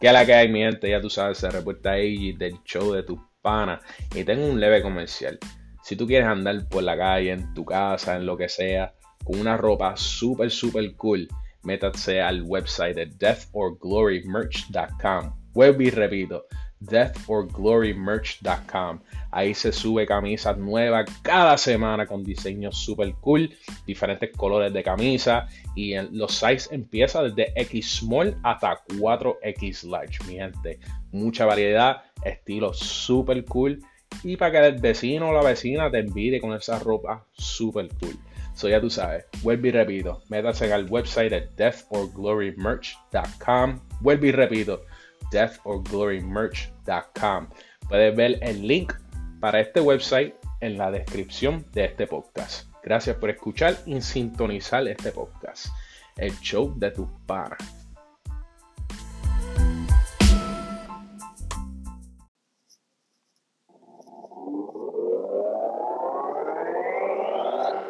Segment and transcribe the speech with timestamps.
[0.00, 3.02] Que la que hay, mi gente, ya tú sabes, se reporta ahí del show de
[3.02, 3.80] tus panas.
[4.14, 5.38] Y tengo un leve comercial.
[5.82, 9.40] Si tú quieres andar por la calle, en tu casa, en lo que sea, con
[9.40, 11.26] una ropa súper, súper cool,
[11.62, 15.34] métase al website de deathorglorymerch.com.
[15.52, 16.46] Vuelvo y repito,
[16.80, 19.00] deathorglorymerch.com.
[19.30, 23.54] Ahí se sube camisas nuevas cada semana con diseños super cool,
[23.86, 30.34] diferentes colores de camisa y los size empieza desde X small hasta 4X large, mi
[30.34, 30.80] gente.
[31.12, 33.80] Mucha variedad, estilo super cool
[34.22, 38.16] y para que el vecino o la vecina te envidie con esa ropa super cool.
[38.54, 43.80] So ya tú sabes, vuelvo y repito, métase al website de deathorglorymerch.com.
[44.00, 44.82] Vuelvo y repito,
[45.30, 47.48] deathorglorymerch.com.
[47.88, 48.92] Puedes ver el link
[49.40, 52.68] para este website en la descripción de este podcast.
[52.82, 55.66] Gracias por escuchar y sintonizar este podcast,
[56.16, 57.58] el show de tus panas.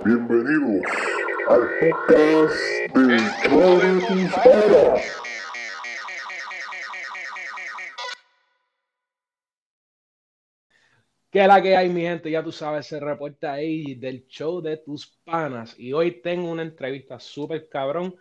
[0.04, 0.84] Bienvenidos
[1.48, 2.54] al podcast
[2.94, 4.30] del show de tus.
[11.30, 14.78] Que la que hay, mi gente, ya tú sabes, se reporta ahí del show de
[14.78, 15.78] tus panas.
[15.78, 18.14] Y hoy tengo una entrevista súper cabrón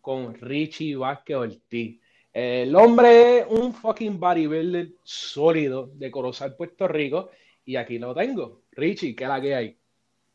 [0.00, 2.00] con Richie Vázquez Ortiz.
[2.32, 7.30] El hombre es un fucking bodybuilder sólido de Corozal, Puerto Rico.
[7.66, 8.62] Y aquí lo tengo.
[8.72, 9.78] Richie, ¿qué es la que hay?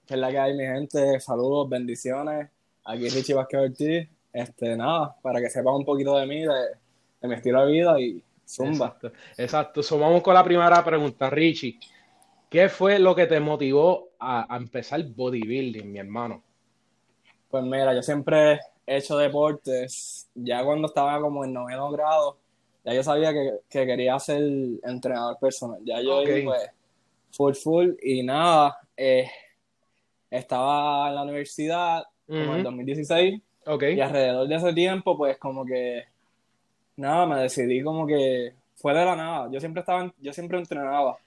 [0.06, 1.20] ¿Qué es la que hay, mi gente?
[1.20, 2.50] Saludos, bendiciones.
[2.86, 4.10] Aquí Richie Vázquez Ortiz.
[4.32, 8.24] Este, nada, para que sepan un poquito de mí, de, mi estilo de vida y
[8.50, 8.88] zumba.
[8.88, 9.12] Exacto.
[9.38, 9.84] Exacto.
[9.84, 11.80] So, vamos con la primera pregunta, Richie.
[12.50, 16.44] ¿Qué fue lo que te motivó a, empezar bodybuilding, mi hermano?
[17.50, 20.30] Pues mira, yo siempre he hecho deportes.
[20.34, 22.38] Ya cuando estaba como en noveno grado,
[22.84, 24.42] ya yo sabía que, quería ser
[24.84, 25.80] entrenador personal.
[25.84, 26.72] Ya yo pues
[27.32, 29.30] full full y nada, eh,
[30.30, 36.04] estaba en la universidad como en 2016 y alrededor de ese tiempo pues como que
[37.00, 39.50] nada, me decidí como que fue de la nada.
[39.52, 41.18] Yo siempre estaba, yo siempre entrenaba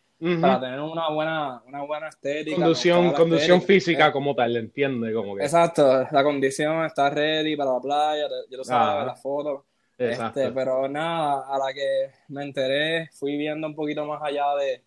[0.40, 2.56] para tener una buena, una buena estética.
[2.56, 4.12] Conducción, conducción física eh.
[4.12, 5.12] como tal, ¿entiendes?
[5.14, 5.42] Como que...
[5.42, 9.62] Exacto, la condición está ready para la playa, yo lo sabía, las fotos.
[9.98, 14.82] Este, pero nada, a la que me enteré, fui viendo un poquito más allá de,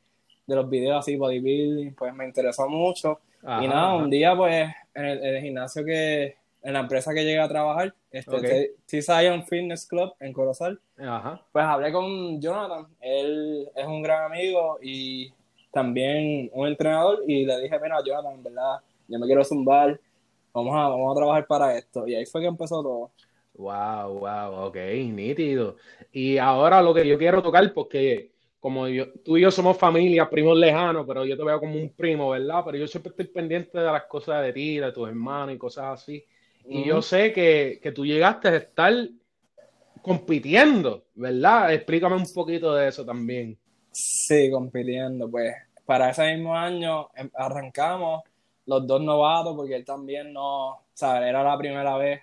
[0.45, 3.19] de los videos así, bodybuilding, pues me interesó mucho.
[3.41, 7.47] y nada, un día pues en el, gimnasio que, en la empresa que llegué a
[7.47, 10.79] trabajar, este, T-Zion Fitness Club en Corozal,
[11.51, 15.31] pues hablé con Jonathan, él es un gran amigo y
[15.71, 19.99] también un entrenador y le dije, mira, Jonathan, en verdad, yo me quiero zumbar,
[20.51, 22.07] vamos a, vamos a trabajar para esto.
[22.07, 23.11] Y ahí fue que empezó todo.
[23.53, 24.77] Wow, wow, ok,
[25.11, 25.75] nítido.
[26.11, 30.27] Y ahora lo que yo quiero tocar, porque como yo, tú y yo somos familia,
[30.27, 32.63] primos lejanos, pero yo te veo como un primo, ¿verdad?
[32.65, 36.01] Pero yo siempre estoy pendiente de las cosas de ti, de tus hermanos y cosas
[36.01, 36.25] así.
[36.67, 38.93] Y yo sé que, que, tú llegaste a estar
[40.01, 41.73] compitiendo, ¿verdad?
[41.73, 43.57] Explícame un poquito de eso también.
[43.91, 45.29] Sí, compitiendo.
[45.29, 45.55] Pues
[45.85, 48.23] para ese mismo año em, arrancamos
[48.65, 51.29] los dos novatos porque él también no, ¿sabes?
[51.29, 52.21] Era la primera vez.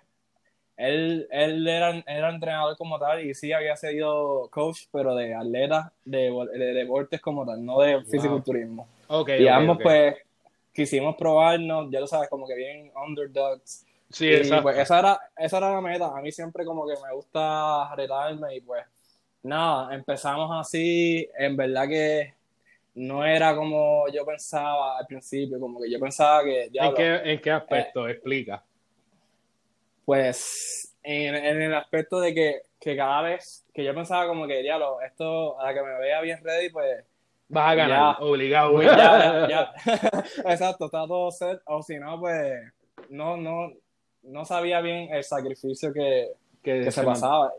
[0.77, 5.93] Él, él era, era entrenador como tal y sí había sido coach, pero de atletas,
[6.05, 6.31] de,
[6.75, 8.89] deportes como tal, no de fisiculturismo.
[9.07, 10.17] Okay, y ambos pues
[10.73, 14.65] quisimos probarnos, ya lo sabes, como que bien underdogs Sí, exacto.
[14.65, 16.17] Pues esa era, esa era la meta.
[16.17, 18.85] A mí siempre como que me gusta retarme y pues
[19.43, 21.29] nada, empezamos así.
[21.39, 22.35] En verdad que
[22.95, 26.71] no era como yo pensaba al principio, como que yo pensaba que...
[26.73, 28.07] ¿En, qué, ¿En qué aspecto?
[28.07, 28.63] Eh, Explica.
[30.05, 35.01] Pues en, el aspecto de que, que, cada vez que yo pensaba como que, diablo,
[35.01, 37.05] esto a la que me vea bien ready, pues...
[37.49, 38.73] Vas a ganar, obligado.
[38.73, 39.73] Pues ya, ya.
[40.53, 41.61] Exacto, está todo set.
[41.67, 42.63] O si no, pues
[43.11, 43.73] no, no,
[44.23, 46.33] no sabía bien el sacrificio que,
[46.63, 47.53] se, pasaba.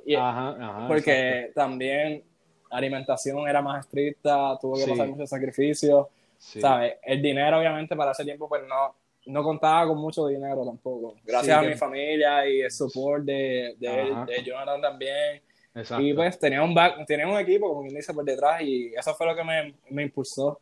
[0.87, 2.23] porque también
[2.71, 6.07] la alimentación era más estricta, tuvo que pasar muchos sacrificios.
[6.37, 6.95] ¿sabes?
[7.03, 8.95] El dinero, obviamente, para ese tiempo, pues no,
[9.25, 11.15] no contaba con mucho dinero tampoco.
[11.23, 15.41] Gracias a mi familia y el support de, de, Jonathan también.
[15.99, 19.13] Y pues tenía un, back, tenía un equipo, como quien dice, por detrás y eso
[19.15, 20.59] fue lo que me, me impulsó.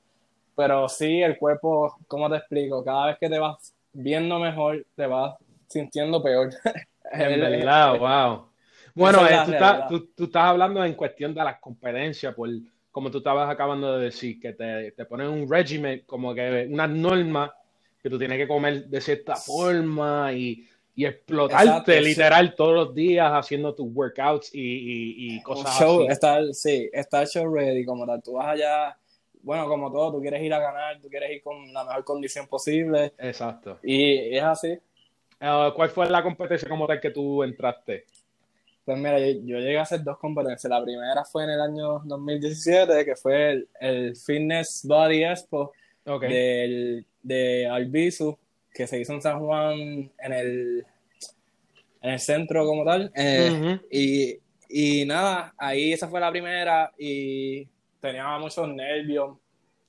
[0.56, 2.84] Pero sí, el cuerpo, ¿cómo te explico?
[2.84, 5.36] Cada vez que te vas viendo mejor, te vas
[5.72, 6.50] sintiendo peor.
[7.12, 8.48] en verdad, wow.
[8.94, 9.38] Bueno, eh,
[9.88, 12.50] tú, tú, estás hablando en cuestión de las competencias, por,
[12.92, 16.90] como tú estabas acabando de decir, que te, te ponen un régimen, como que unas
[16.90, 17.52] normas
[18.04, 23.32] que tú tienes que comer de cierta forma y y explotarte literal todos los días
[23.32, 26.12] haciendo tus workouts y, y, cosas show, así.
[26.12, 28.22] Estar, sí, estar show ready, como tal.
[28.22, 28.98] Tú vas allá,
[29.42, 32.48] bueno, como todo, tú quieres ir a ganar, tú quieres ir con la mejor condición
[32.48, 33.14] posible.
[33.18, 33.80] Exacto.
[33.84, 34.78] Y es así.
[35.42, 38.06] Uh, ¿Cuál fue la competencia como tal que tú entraste?
[38.86, 40.70] Pues mira, yo, llegué a hacer dos competencias.
[40.70, 45.72] La primera fue en el año 2017, que fue el, el Fitness Body Expo
[46.22, 48.38] del, de Albizu,
[48.72, 50.86] que se hizo en San Juan en el,
[52.02, 53.12] en el centro como tal.
[53.16, 54.38] Eh, y,
[54.70, 57.68] y nada, ahí esa fue la primera y
[58.00, 59.38] tenía muchos nervios.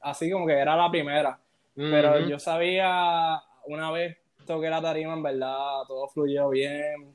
[0.00, 1.38] Así como que era la primera.
[1.74, 7.14] Pero yo sabía, una vez toqué la tarima, en verdad, todo fluyó bien.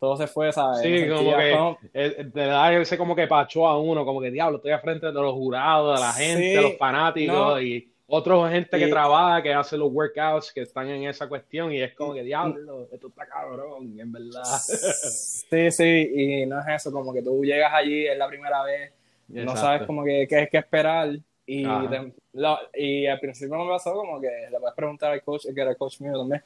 [0.00, 0.82] Todo se fue, ¿sabes?
[0.82, 4.70] Sí, como que te da ese como que pachó a uno, como que diablo, estoy
[4.70, 8.86] al frente de los jurados, de la gente, de los fanáticos y otra gente que
[8.86, 12.86] trabaja, que hace los workouts, que están en esa cuestión y es como que diablo,
[12.92, 14.44] esto está cabrón, en verdad.
[14.44, 18.92] Sí, sí, y no es eso, como que tú llegas allí, es la primera vez,
[19.26, 21.10] no sabes como que qué es que esperar
[21.48, 21.64] y,
[22.74, 25.76] y al principio me pasó como que le puedes preguntar al coach, que era el
[25.78, 26.42] coach mío también,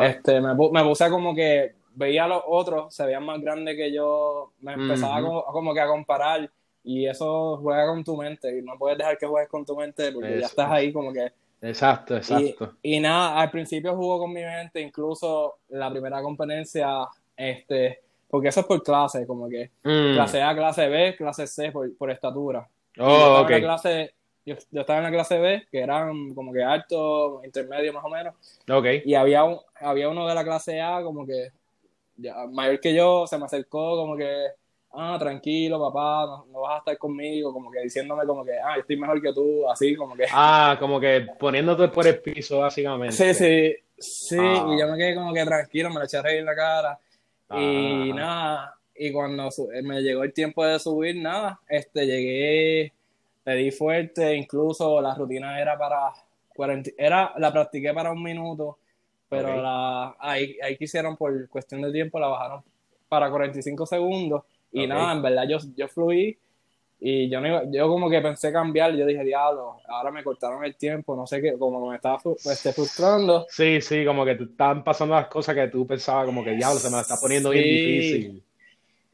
[0.00, 3.92] este, me, me puse como que veía a los otros, se veían más grandes que
[3.92, 6.48] yo, me empezaba como, que a comparar
[6.84, 10.12] y eso juega con tu mente y no puedes dejar que juegues con tu mente
[10.12, 11.32] porque ya estás ahí como que...
[11.62, 12.74] Exacto, exacto.
[12.82, 18.60] Y, nada, al principio jugó con mi mente, incluso la primera competencia, este, porque eso
[18.60, 20.14] es por clase, como que mm.
[20.14, 22.68] clase A, clase B, clase C por, estatura.
[23.00, 23.48] Oh, ok.
[23.60, 24.14] clase,
[24.46, 28.34] yo, estaba en la clase B, que eran como que alto, intermedio más o menos.
[28.70, 28.86] Ok.
[29.04, 31.50] Y había, un, había uno de la clase A como que
[32.16, 34.48] ya, mayor que yo, se me acercó como que,
[34.92, 38.96] ah, tranquilo, papá, no, vas a estar conmigo, como que diciéndome como que, ah, estoy
[38.96, 40.26] mejor que tú, así como que.
[40.30, 43.14] Ah, como que poniéndote por el piso, básicamente.
[43.14, 44.66] Sí, sí, sí, ah.
[44.68, 46.98] y yo me quedé como que tranquilo, me lo eché a reír en la cara.
[47.50, 48.14] Y ah.
[48.14, 49.48] nada, y cuando
[49.82, 52.92] me llegó el tiempo de subir, nada, este, llegué,
[53.44, 56.12] le di fuerte, incluso la rutina era para
[56.54, 58.78] 40, era, la practiqué para un minuto
[59.28, 62.62] pero la, ahí, ahí quisieron, por cuestión de tiempo, la bajaron
[63.08, 64.42] para 45 segundos.
[64.72, 66.36] Y nada, en verdad yo, yo fluí
[67.00, 68.94] y yo, no yo como que pensé cambiar.
[68.94, 72.18] Yo dije, diablo, ahora me cortaron el tiempo, no sé qué, como me estaba
[72.50, 73.46] esté frustrando.
[73.48, 76.78] Sí, sí, como que te estaban pasando las cosas que tú pensabas, como que diablo,
[76.78, 78.42] se me está poniendo bien difícil.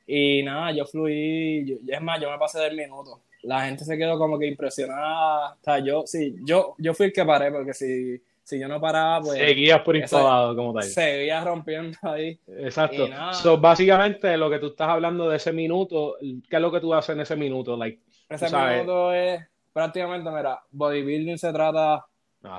[0.06, 3.21] Y nada, yo fluí, es más, yo me pasé del minuto.
[3.43, 5.53] La gente se quedó como que impresionada.
[5.53, 8.21] O sea, yo, sí, yo, yo fui el que paré, porque si
[8.51, 9.39] si yo no paraba, pues.
[9.39, 10.83] Seguías por instalado como tal.
[10.83, 12.39] Seguías rompiendo ahí.
[12.49, 13.09] Exacto.
[13.33, 16.93] So, básicamente, lo que tú estás hablando de ese minuto, ¿qué es lo que tú
[16.93, 17.77] haces en ese minuto?
[17.77, 19.41] Like, ese minuto es
[19.73, 22.05] prácticamente, mira, bodybuilding se trata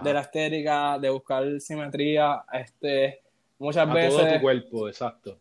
[0.02, 3.22] de la estética, de buscar simetría, este,
[3.60, 4.16] muchas A veces.
[4.16, 5.38] Todo tu cuerpo, exacto.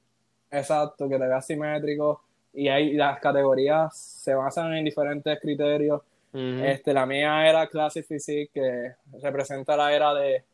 [0.51, 2.25] Exacto, que te veas simétrico.
[2.53, 6.03] Y ahí las categorías se basan en diferentes criterios
[6.33, 10.45] este, la mía era Classic Physique, que representa la era de,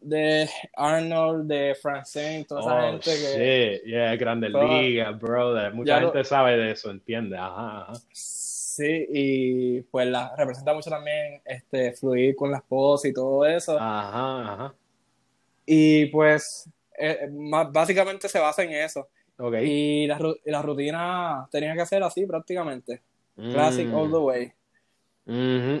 [0.00, 3.80] de Arnold, de Francine, toda esa oh, gente que.
[3.82, 5.74] Sí, yeah, Grande Liga, brother.
[5.74, 7.36] Mucha gente sabe de eso, entiende.
[7.36, 13.44] Ajá, Sí, y pues la representa mucho también este fluir con las poses y todo
[13.44, 13.76] eso.
[13.78, 14.74] Ajá, ajá.
[15.66, 17.28] Y pues eh,
[17.70, 19.08] básicamente se basa en eso.
[19.62, 23.02] Y la, la rutina tenía que ser así prácticamente.
[23.36, 24.24] Classic all the mm.
[24.24, 24.52] way.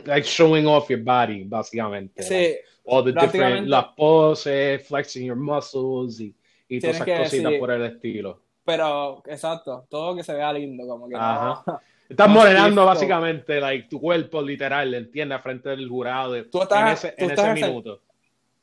[0.06, 2.22] Like showing off your body, básicamente.
[2.22, 2.56] Sí.
[2.90, 6.34] all the different, las poses, flexing your muscles y,
[6.68, 8.40] y todas esas cositas por el estilo.
[8.64, 11.80] Pero, exacto, todo que se vea lindo, como que Ajá.
[12.08, 15.40] Estás modelando básicamente like, tu cuerpo literal, ¿entiendes?
[15.40, 16.44] Frente del jurado.
[16.46, 18.00] Tú estás, en ese, minuto.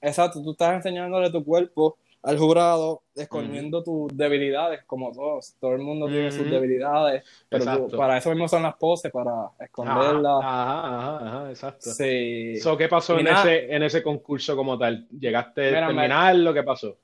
[0.02, 5.56] Exacto, tú estás enseñándole tu cuerpo al jurado escondiendo tus debilidades, como todos.
[5.62, 10.44] Todo el mundo tiene sus debilidades, pero para eso mismo son las poses, para esconderlas.
[10.44, 11.90] Ajá, ajá, ajá, exacto.
[11.90, 12.60] Sí.
[12.78, 15.08] ¿Qué pasó en ese, en ese concurso como tal?
[15.10, 16.98] ¿Llegaste a terminar lo que pasó?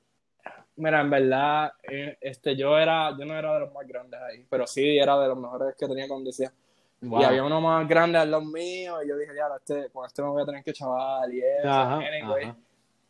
[0.76, 4.44] Mira, en verdad, eh, este, yo era, yo no era de los más grandes ahí,
[4.50, 6.52] pero sí era de los mejores que tenía condición.
[7.00, 10.20] Y había uno más grande al lado mío, y yo dije, ya, este, con este
[10.20, 11.70] me voy a tener que chaval, y eso.
[11.70, 12.56] Ajá,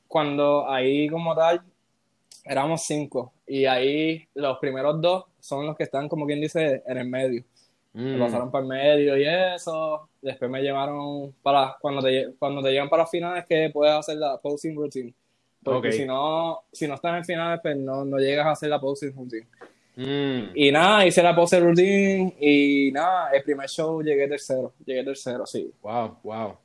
[0.07, 1.61] Cuando ahí como tal,
[2.45, 3.33] éramos cinco.
[3.47, 7.43] Y ahí los primeros dos son los que están, como quien dice, en el medio.
[7.95, 8.21] Me mm.
[8.21, 10.09] pasaron para el medio y eso.
[10.21, 11.77] Después me llevaron para.
[11.81, 15.15] Cuando te, cuando te llevan para finales, que puedes hacer la posing routine.
[15.63, 18.81] Porque si no si no estás en finales, pues no, no llegas a hacer la
[18.81, 19.47] posing routine.
[19.97, 20.51] Mm.
[20.55, 24.75] Y nada, hice la posing routine y nada, el primer show llegué tercero.
[24.85, 25.73] Llegué tercero, sí.
[25.81, 26.57] Wow, wow.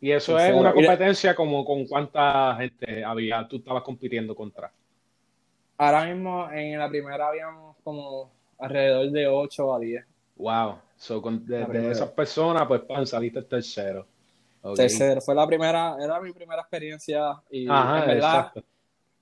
[0.00, 4.72] Y eso es una competencia como con cuánta gente había, tú estabas compitiendo contra
[5.82, 10.06] Ahora mismo en la primera habíamos como alrededor de 8 a 10.
[10.36, 10.78] Wow.
[10.96, 14.06] So, con, de, esas personas, pues, pan, saliste tercero.
[14.76, 15.20] Tercero.
[15.20, 18.52] Fue la primera, era mi primera experiencia y Ajá, en verdad,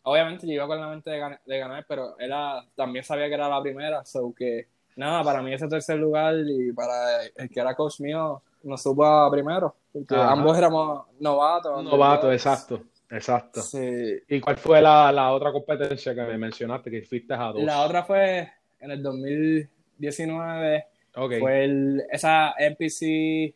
[0.02, 3.62] obviamente yo iba con la mente de, ganar, pero era, también sabía que era la
[3.62, 8.00] primera, so que nada, para mí ese tercer lugar y para el que era coach
[8.00, 11.83] mío, nos supo primero, porque ambos éramos novatos.
[11.85, 12.83] Novatos, exacto.
[13.11, 13.61] Exacto.
[13.61, 14.23] Sí.
[14.29, 17.62] ¿Y cuál fue la, la, otra competencia que me mencionaste que fuiste a dos?
[17.62, 18.49] La otra fue
[18.79, 20.87] en el 2019.
[21.14, 21.40] Okay.
[21.40, 23.55] Fue el, esa NPC,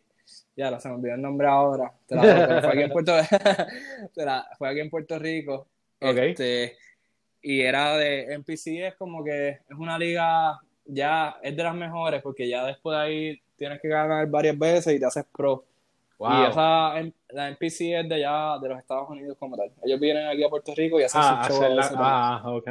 [0.56, 1.92] ya la se me olvidó el nombre ahora.
[2.06, 3.12] Te la, fue, aquí en Puerto,
[4.58, 5.68] fue aquí en Puerto Rico.
[6.00, 6.30] Okay.
[6.30, 6.76] Este,
[7.40, 12.22] y era de NPC, es como que es una liga, ya es de las mejores,
[12.22, 15.64] porque ya después de ahí tienes que ganar varias veces y te haces pro.
[16.18, 16.94] Y esa,
[17.30, 19.70] la NPC es de allá, de los Estados Unidos como tal.
[19.84, 21.78] Ellos vienen aquí a Puerto Rico y hacen ah, su show.
[21.96, 22.68] ah, ok,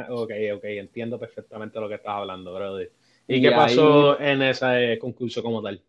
[0.54, 2.90] ok, entiendo perfectamente lo que estás hablando, brother.
[3.28, 5.80] ¿Y, qué pasó en ese concurso como tal?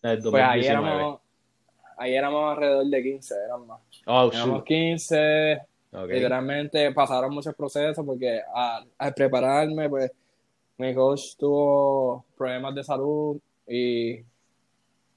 [0.00, 1.20] Pues ahí éramos,
[1.96, 3.80] ahí éramos alrededor de 15, eran más.
[4.06, 5.60] Oh, éramos 15,
[6.08, 8.40] literalmente pasaron muchos procesos porque
[8.98, 10.10] al prepararme, pues
[10.76, 14.20] mi coach tuvo problemas de salud y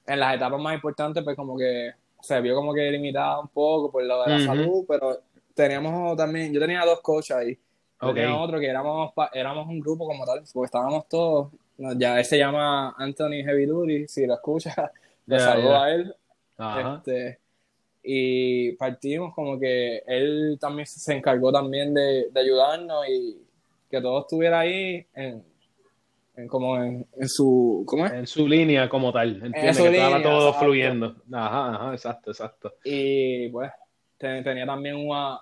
[0.08, 3.92] en las etapas más importantes, pues como que se vio como que limitado un poco
[3.92, 5.20] por lo de la salud, pero
[5.54, 7.58] teníamos también, yo tenía dos coaches ahí.
[8.00, 11.48] Tenía otro que éramos, éramos un grupo como tal, porque estábamos todos.
[11.96, 14.74] Ya él se llama Anthony Heavy Duty, si lo escuchas,
[15.26, 16.14] le saludo a él.
[16.96, 17.38] Este,
[18.02, 23.36] y partimos como que él también se encargó también de, de ayudarnos y
[23.90, 25.44] que todo estuviera ahí en,
[26.46, 28.12] como en, su ¿cómo es?
[28.12, 31.16] en su línea como tal entiende que estaba todo fluyendo.
[31.32, 32.74] Ajá ajá exacto exacto.
[32.84, 33.70] Y pues
[34.16, 35.40] tenía también una,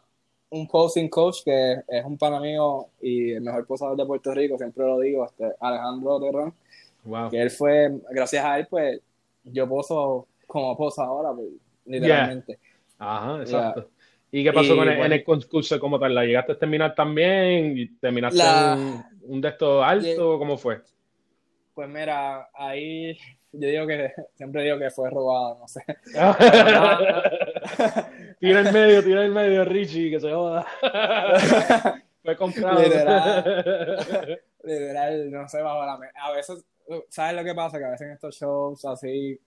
[0.51, 4.57] un posing coach que es un pan amigo y el mejor posador de Puerto Rico
[4.57, 6.55] siempre lo digo este Alejandro Terrón.
[7.05, 7.31] Wow.
[7.31, 9.01] que él fue gracias a él pues
[9.45, 11.49] yo poso como posa ahora pues,
[11.85, 12.59] literalmente.
[12.99, 13.91] Ajá exacto
[14.37, 16.15] ¿Y qué pasó con el, en el concurso como tal?
[16.15, 17.79] ¿La llegaste a terminar también?
[17.79, 18.43] ¿Y ¿Terminaste
[19.23, 20.39] un, de estos alto?
[20.39, 20.83] ¿Cómo fue?
[21.73, 23.17] Pues mira, ahí
[23.51, 25.81] yo digo que siempre digo que fue robado, no sé.
[28.39, 30.67] tira en medio, tira en medio, Richie, que se joda.
[32.23, 32.83] fue comprado.
[32.83, 36.63] Literal, literal, no sé, bajo la A veces,
[37.09, 37.79] ¿sabes lo que pasa?
[37.79, 39.41] Que a veces en estos shows así,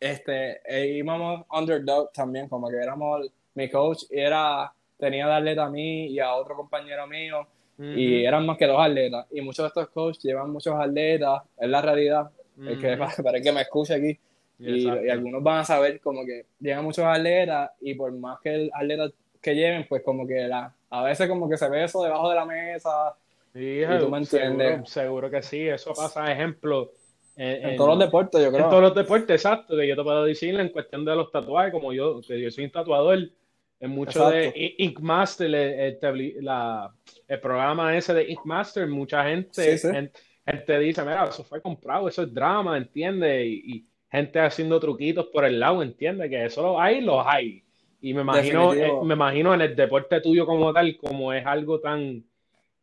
[0.00, 5.70] este, e íbamos underdog también, como que éramos mi coach era, tenía de atleta a
[5.70, 7.46] mí y a otro compañero mío,
[7.80, 9.26] y eran más que dos atletas.
[9.30, 12.30] Y muchos de estos coaches llevan muchos atletas, es la realidad,
[12.66, 14.18] es que, para, que me escuche aquí.
[14.60, 18.70] Y, algunos van a saber como que llegan muchos atletas y por más que el
[18.72, 19.10] atleta
[19.40, 22.34] que lleven, pues como que la, a veces como que se ve eso debajo de
[22.34, 23.16] la mesa.
[23.54, 24.88] y tú me entiendes.
[24.88, 26.92] Seguro, que sí, eso pasa, ejemplo.
[27.36, 28.64] En, todos los deportes, yo creo.
[28.64, 31.72] En todos los deportes, exacto, que yo te puedo decir en cuestión de los tatuajes,
[31.72, 33.30] como yo, que yo soy un tatuador,
[33.80, 36.92] en mucho de Ink Master, el, la,
[37.26, 42.22] el, programa ese de Ink Master, mucha gente, gente, dice, mira, eso fue comprado, eso
[42.22, 43.46] es drama, ¿entiendes?
[43.46, 46.30] Y, gente haciendo truquitos por el lado, ¿entiendes?
[46.30, 47.62] Que eso lo hay, los hay.
[48.00, 51.78] Y me imagino, eh, me imagino en el deporte tuyo como tal, como es algo
[51.78, 52.24] tan,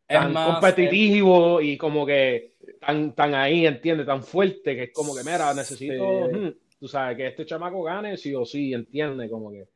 [0.06, 4.06] tan competitivo y como que tan, tan ahí, ¿entiendes?
[4.06, 6.28] Tan fuerte que es como que, mira, necesito,
[6.78, 9.28] tú sabes, que este chamaco gane sí o sí, ¿entiendes?
[9.28, 9.66] Como que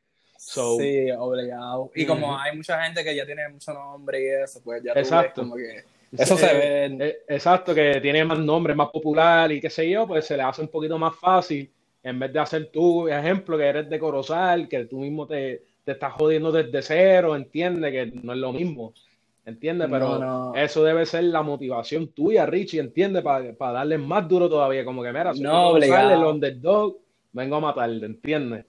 [0.41, 1.91] sí, obligado.
[1.95, 5.41] Y como hay mucha gente que ya tiene mucho nombre y eso, pues ya exacto.
[5.41, 5.83] como que
[6.17, 6.85] eso se ve.
[6.99, 10.43] Eh, exacto, que tiene más nombre, más popular y qué sé yo, pues se le
[10.43, 11.71] hace un poquito más fácil
[12.03, 15.91] en vez de hacer tu ejemplo que eres de Corozal, que tú mismo te, te
[15.91, 18.93] estás jodiendo desde cero, entiende que no es lo mismo.
[19.43, 19.87] ¿Entiendes?
[19.89, 23.23] Pero eso debe ser la motivación tuya, Richie, ¿entiendes?
[23.23, 24.85] Para darle más duro todavía.
[24.85, 26.97] Como que, mira, si no, el underdog,
[27.31, 28.65] vengo a matarte, ¿entiendes?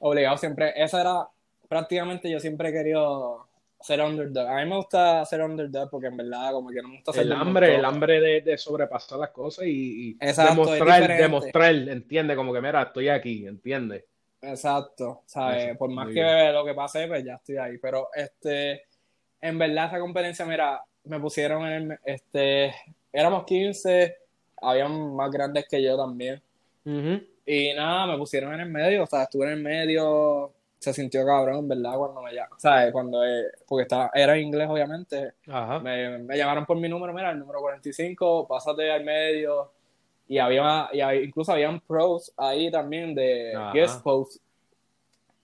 [0.00, 0.72] Obligado siempre.
[0.76, 1.28] Esa era
[1.68, 3.46] prácticamente yo siempre he querido
[3.80, 4.48] ser underdog.
[4.48, 7.22] A mí me gusta ser underdog porque en verdad como que no me gusta ser
[7.22, 12.52] el hambre, el hambre de, de, sobrepasar las cosas y, y demostrar, demostrar, entiende como
[12.52, 14.06] que mira, estoy aquí, entiende.
[14.40, 15.76] Exacto, ¿sabes?
[15.76, 17.78] Por más que lo que pase, pues ya estoy ahí.
[17.78, 18.84] Pero este,
[19.40, 22.74] en verdad esa competencia, mira, me pusieron en el, este,
[23.12, 24.16] éramos 15,
[24.62, 26.40] habían más grandes que yo también.
[27.46, 31.24] Y nada, me pusieron en el medio, o sea, estuve en el medio, se sintió
[31.24, 31.96] cabrón, ¿verdad?
[31.96, 32.92] Cuando me llamaron, ¿sabes?
[32.92, 35.34] Cuando, eh, porque estaba, era inglés, obviamente.
[35.82, 39.70] Me, me, llamaron por mi número, mira, el número 45, pásate al medio.
[40.28, 44.40] Y había, y incluso habían pros ahí también de guest posts.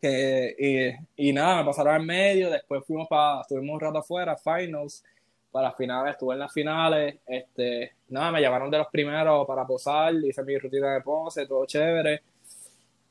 [0.01, 4.37] Que, y, y nada, me pasaron al medio, después fuimos para, estuvimos un rato afuera,
[4.37, 5.05] finals,
[5.53, 9.67] para las finales, estuve en las finales, este, nada, me llamaron de los primeros para
[9.67, 12.23] posar, hice mi rutina de pose, todo chévere.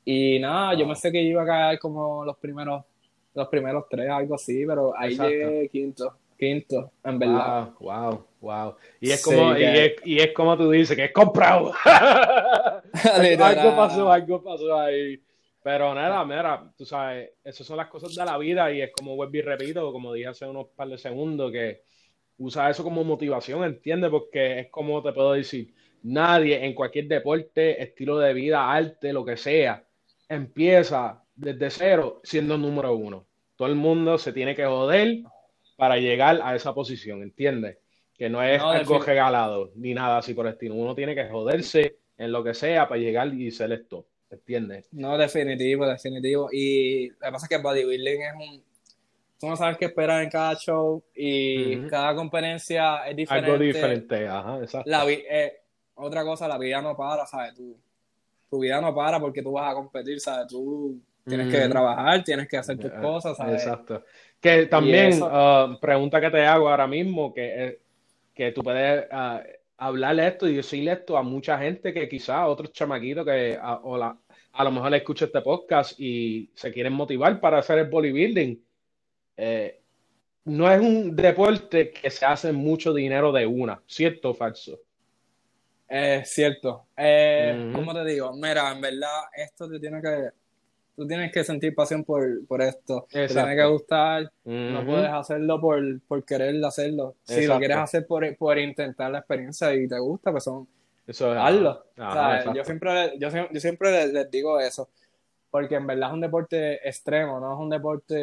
[0.03, 2.83] Y nada, yo me sé que iba a caer como los primeros,
[3.35, 7.69] los primeros tres, algo así, pero ahí llegué quinto, quinto, en verdad.
[7.79, 11.71] Wow, wow, Y es como, y, es, y, es, como tú dices, que es comprado.
[11.85, 15.21] algo pasó, algo pasó ahí.
[15.63, 19.15] Pero nada, mira, tú sabes, esas son las cosas de la vida y es como
[19.15, 21.83] vuelvo y repito, como dije hace unos par de segundos, que
[22.41, 24.09] usa eso como motivación, ¿entiendes?
[24.09, 29.23] Porque es como te puedo decir, nadie en cualquier deporte, estilo de vida, arte, lo
[29.23, 29.83] que sea,
[30.27, 33.27] empieza desde cero siendo número uno.
[33.55, 35.19] Todo el mundo se tiene que joder
[35.77, 37.77] para llegar a esa posición, ¿entiendes?
[38.17, 40.75] Que no es algo regalado ni nada así por el estilo.
[40.75, 44.87] Uno tiene que joderse en lo que sea para llegar y ser esto, ¿entiendes?
[44.91, 46.49] No, definitivo, definitivo.
[46.51, 48.70] Y lo que pasa es que bodybuilding es un
[49.41, 53.51] tú no sabes qué esperar en cada show y cada conferencia es diferente.
[53.51, 54.89] Algo diferente, ajá, exacto.
[54.89, 55.61] La eh,
[55.95, 57.55] otra cosa, la vida no para, ¿sabes?
[57.55, 57.75] Tú,
[58.51, 60.45] tu vida no para porque tú vas a competir, ¿sabes?
[60.47, 63.63] Tú tienes que trabajar, tienes que hacer tus eh, cosas, ¿sabes?
[63.63, 64.03] Exacto.
[64.39, 67.79] Que también, uh, pregunta que te hago ahora mismo, que, eh,
[68.35, 69.39] que tú puedes uh,
[69.77, 73.97] hablarle esto y decirle esto a mucha gente que quizás otros chamaquitos que a, o
[73.97, 74.15] la,
[74.53, 78.70] a lo mejor le escucha este podcast y se quieren motivar para hacer el bodybuilding
[79.37, 79.81] eh,
[80.45, 84.79] no es un deporte que se hace mucho dinero de una, ¿cierto o falso?
[85.87, 86.85] Es cierto.
[86.95, 88.31] Eh, ¿Cómo te digo?
[88.33, 90.29] Mira, en verdad, esto te tiene que.
[90.95, 93.07] Tú tienes que sentir pasión por, por esto.
[93.09, 94.31] Te tiene que gustar.
[94.45, 97.15] No puedes hacerlo por, por querer hacerlo.
[97.23, 100.67] Si lo quieres hacer por, por intentar la experiencia y te gusta, pues son.
[101.05, 101.39] Eso es.
[101.39, 101.83] Hazlo.
[102.55, 104.89] yo siempre, yo, yo siempre les digo eso
[105.51, 108.15] porque en verdad es un deporte extremo, no es un deporte,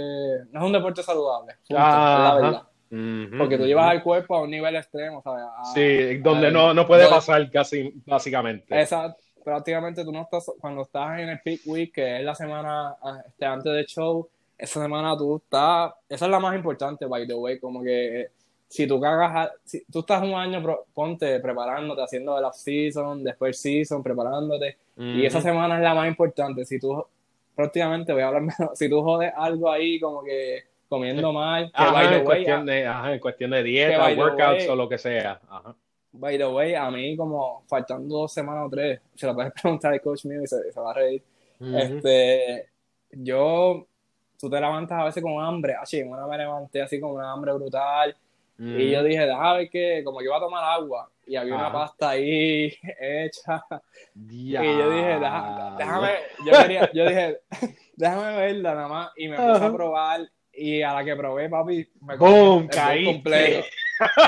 [0.50, 1.56] no es un deporte saludable.
[1.68, 2.62] la verdad.
[3.38, 5.44] porque tú llevas al cuerpo a un nivel extremo, ¿sabes?
[5.74, 8.80] sí, donde no, no puede pasar casi, básicamente.
[8.80, 9.22] Exacto.
[9.44, 13.46] Prácticamente tú no estás, cuando estás en el peak week, que es la semana este,
[13.46, 17.60] antes del show, esa semana tú estás, esa es la más importante, by the way,
[17.60, 18.28] como que
[18.68, 20.62] si tú cagas, si tú estás un año,
[20.92, 26.64] ponte preparándote, haciendo el off-season, después season, preparándote, y esa semana es la más importante.
[26.64, 27.04] Si tú
[27.58, 28.78] prácticamente voy a hablar menos.
[28.78, 33.62] Si tú jodes algo ahí, como que comiendo mal, en, cuestión de, en cuestión de
[33.64, 35.40] dieta, workouts o lo que sea.
[36.12, 39.92] By the way, a mí, como faltando dos semanas o tres, se lo puedes preguntar
[39.92, 41.22] al coach mío y se, va a reír.
[41.60, 42.68] Este,
[43.10, 43.86] yo,
[44.40, 47.52] tú te levantas a veces con hambre, así, una me levanté así con una hambre
[47.52, 48.16] brutal.
[48.56, 52.10] Y yo dije, déjame que, como que iba a tomar agua, y había una pasta
[52.10, 53.62] ahí hecha.
[54.14, 55.18] Y yo dije,
[55.78, 56.10] déjame,
[56.44, 57.40] yo, quería, yo dije,
[57.96, 59.10] déjame verla nada más.
[59.16, 60.20] Y me puse a probar.
[60.52, 62.66] Y a la que probé, papi, me ¡Bum!
[62.66, 63.04] Caí.
[63.04, 63.64] completo.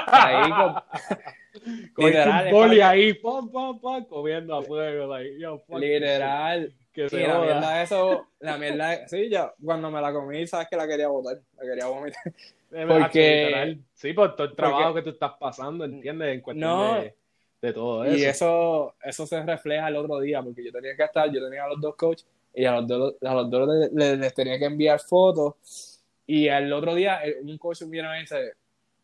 [0.07, 0.51] Caí
[1.97, 2.07] con.
[2.07, 5.13] literal, boli ahí, pum, pum, pum, comiendo a fuego.
[5.13, 6.73] Like, yo, literal.
[6.93, 10.69] Que se y la mierda eso, la mierda, sí, ya, cuando me la comí, sabes
[10.69, 12.23] que la quería botar, la quería vomitar.
[12.89, 13.79] Porque...
[13.95, 16.35] Sí, por todo el trabajo que tú estás pasando, ¿entiendes?
[16.35, 17.13] En cuestión
[17.61, 18.17] de, todo eso.
[18.17, 21.65] Y eso, eso se refleja el otro día, porque yo tenía que estar, yo tenía
[21.65, 25.01] a los dos coaches y a los dos, a los dos les, tenía que enviar
[25.01, 26.01] fotos.
[26.27, 28.53] Y el otro día un coach me viene y me dice,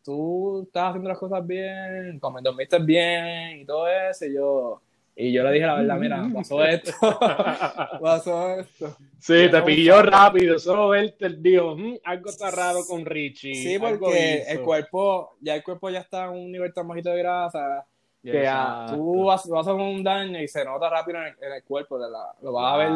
[0.03, 4.25] tú estás haciendo las cosas bien, dormiste bien y todo eso.
[4.25, 4.81] Y yo,
[5.19, 6.91] y yo le dije la verdad, mira, pasó esto,
[8.01, 8.95] pasó esto.
[9.17, 13.55] Sí, te pilló rápido, solo verte dijo, mm, algo está raro con Richie.
[13.55, 17.17] Sí, porque el cuerpo, ya el cuerpo ya está en un nivel tan bajito de
[17.17, 17.83] grasa,
[18.21, 18.47] que
[18.89, 22.51] tú vas, vas, a hacer un daño y se nota rápido en el, cuerpo, lo
[22.51, 22.89] vas a ver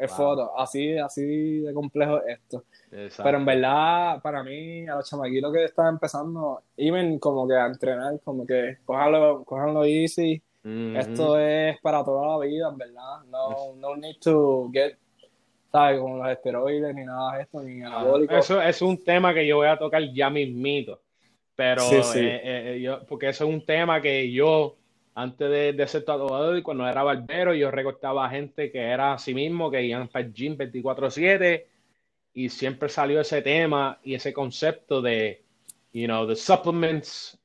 [0.00, 2.64] en fotos, así, así de complejo esto.
[2.90, 7.66] Pero en verdad, para mí, a los chamaquitos que están empezando, iban como que a
[7.66, 13.22] entrenar, como que cójanlo, cójanlo easy esto es para toda la vida, en verdad.
[13.30, 14.96] No, no need to get,
[15.70, 16.00] ¿sabes?
[16.00, 18.38] Con los esteroides ni nada de esto, ni anabólicos.
[18.38, 21.00] Eso es un tema que yo voy a tocar ya mismito.
[21.54, 22.18] Pero, sí, sí.
[22.18, 24.76] Eh, eh, eh, yo, porque eso es un tema que yo,
[25.14, 29.14] antes de, de ser tatuador y cuando era barbero, yo recortaba a gente que era
[29.14, 31.64] así mismo, que iban para el gym 24-7
[32.34, 35.42] y siempre salió ese tema y ese concepto de,
[35.92, 37.38] you know, the supplements,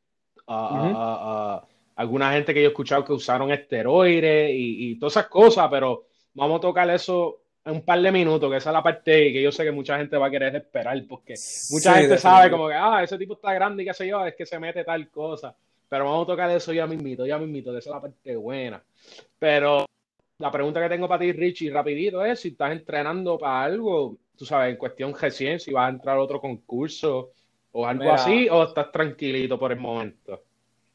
[0.48, 1.71] uh, uh, uh,
[2.02, 6.58] alguna gente que yo he escuchado que usaron esteroides y, todas esas cosas, pero vamos
[6.58, 9.52] a tocar eso en un par de minutos, que esa es la parte que yo
[9.52, 11.36] sé que mucha gente va a querer esperar, porque
[11.70, 14.36] mucha gente sabe como que, ah, ese tipo está grande y qué sé yo, es
[14.36, 15.56] que se mete tal cosa,
[15.88, 18.84] pero vamos a tocar eso ya mismito, ya mismito, esa es la parte buena.
[19.38, 19.86] Pero
[20.40, 24.46] la pregunta que tengo para ti, Richie, rapidito es, si estás entrenando para algo, tú
[24.46, 27.32] sabes, en cuestión recién, si vas a entrar a otro concurso,
[27.74, 28.50] ¿O algo así?
[28.50, 30.44] ¿O estás tranquilito por el momento?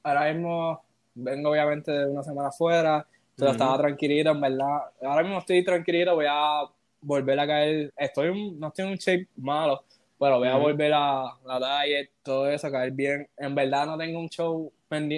[0.02, 0.84] Ahora mismo
[1.16, 4.78] vengo obviamente de una semana afuera, pero estaba tranquilito, en verdad.
[5.02, 6.62] Ahora mismo estoy tranquilito, voy a
[7.00, 7.92] volver a caer.
[7.96, 9.82] Estoy no estoy en un shape malo,
[10.18, 13.28] pero voy a volver a la diet, todo eso, a caer bien.
[13.36, 14.72] En verdad no tengo un show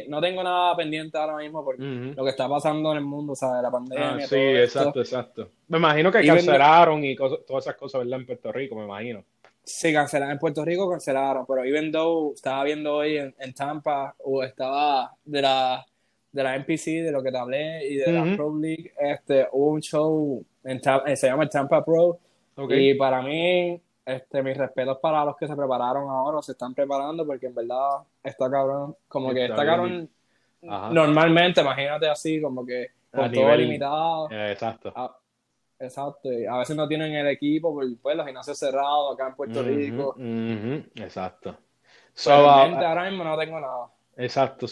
[0.09, 3.63] no tengo nada pendiente ahora mismo por lo que está pasando en el mundo, ¿sabes?
[3.63, 4.25] La pandemia.
[4.25, 5.51] Ah, sí, exacto, exacto.
[5.69, 8.21] Me imagino que cancelaron y todas esas cosas, ¿verdad?
[8.21, 9.25] En Puerto Rico, me imagino.
[9.69, 10.33] Sí, cancelaron.
[10.33, 15.43] En Puerto Rico cancelaron, pero even though estaba viendo hoy en, Tampa, o estaba de
[15.43, 15.85] la,
[16.33, 19.73] de la NPC, de lo que te hablé, y de la Pro League, este, hubo
[19.73, 22.19] un show, en eh, se llama el Tampa Pro,
[22.71, 26.75] y para mí este, mis respetos para los que se prepararon ahora, o se están
[26.75, 30.09] preparando, porque en verdad está cabrón, como que está cabrón
[30.63, 34.31] normalmente, imagínate así, como que con todo limitado.
[34.31, 34.95] Eh, exacto.
[34.97, 35.15] A,
[35.79, 39.37] exacto, y a veces no tienen el equipo, por pues los gimnasios cerrados acá en
[39.37, 40.15] Puerto Rico.
[40.97, 41.59] exacto.
[42.15, 43.87] So, uh, ahora mismo no tengo nada.
[44.17, 44.67] Exacto.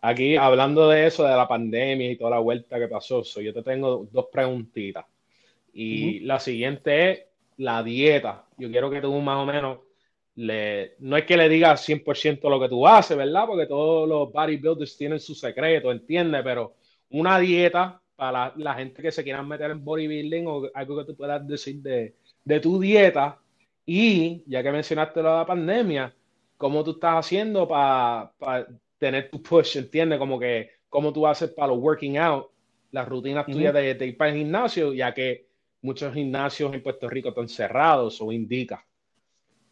[0.00, 3.62] aquí hablando de eso, de la pandemia y toda la vuelta que pasó, yo te
[3.62, 5.06] tengo dos preguntitas.
[5.72, 8.46] Y la siguiente es, la dieta.
[8.56, 9.78] Yo quiero que tú más o menos
[10.36, 13.46] le, no es que le digas 100% lo que tú haces, ¿verdad?
[13.46, 16.42] Porque todos los bodybuilders tienen su secreto, ¿entiendes?
[16.42, 16.74] Pero
[17.10, 21.16] una dieta para la, gente que se quieran meter en bodybuilding o algo que tú
[21.16, 23.38] puedas decir de, de tu dieta.
[23.86, 26.12] Y ya que mencionaste la pandemia,
[26.56, 28.32] ¿cómo tú estás haciendo para
[28.98, 30.18] tener tu push, ¿entiendes?
[30.18, 32.48] Como que, ¿cómo tú haces para los working out,
[32.90, 35.46] las rutinas tuyas de, de ir para el gimnasio, ya que
[35.82, 38.84] muchos gimnasios en Puerto Rico están cerrados o indica.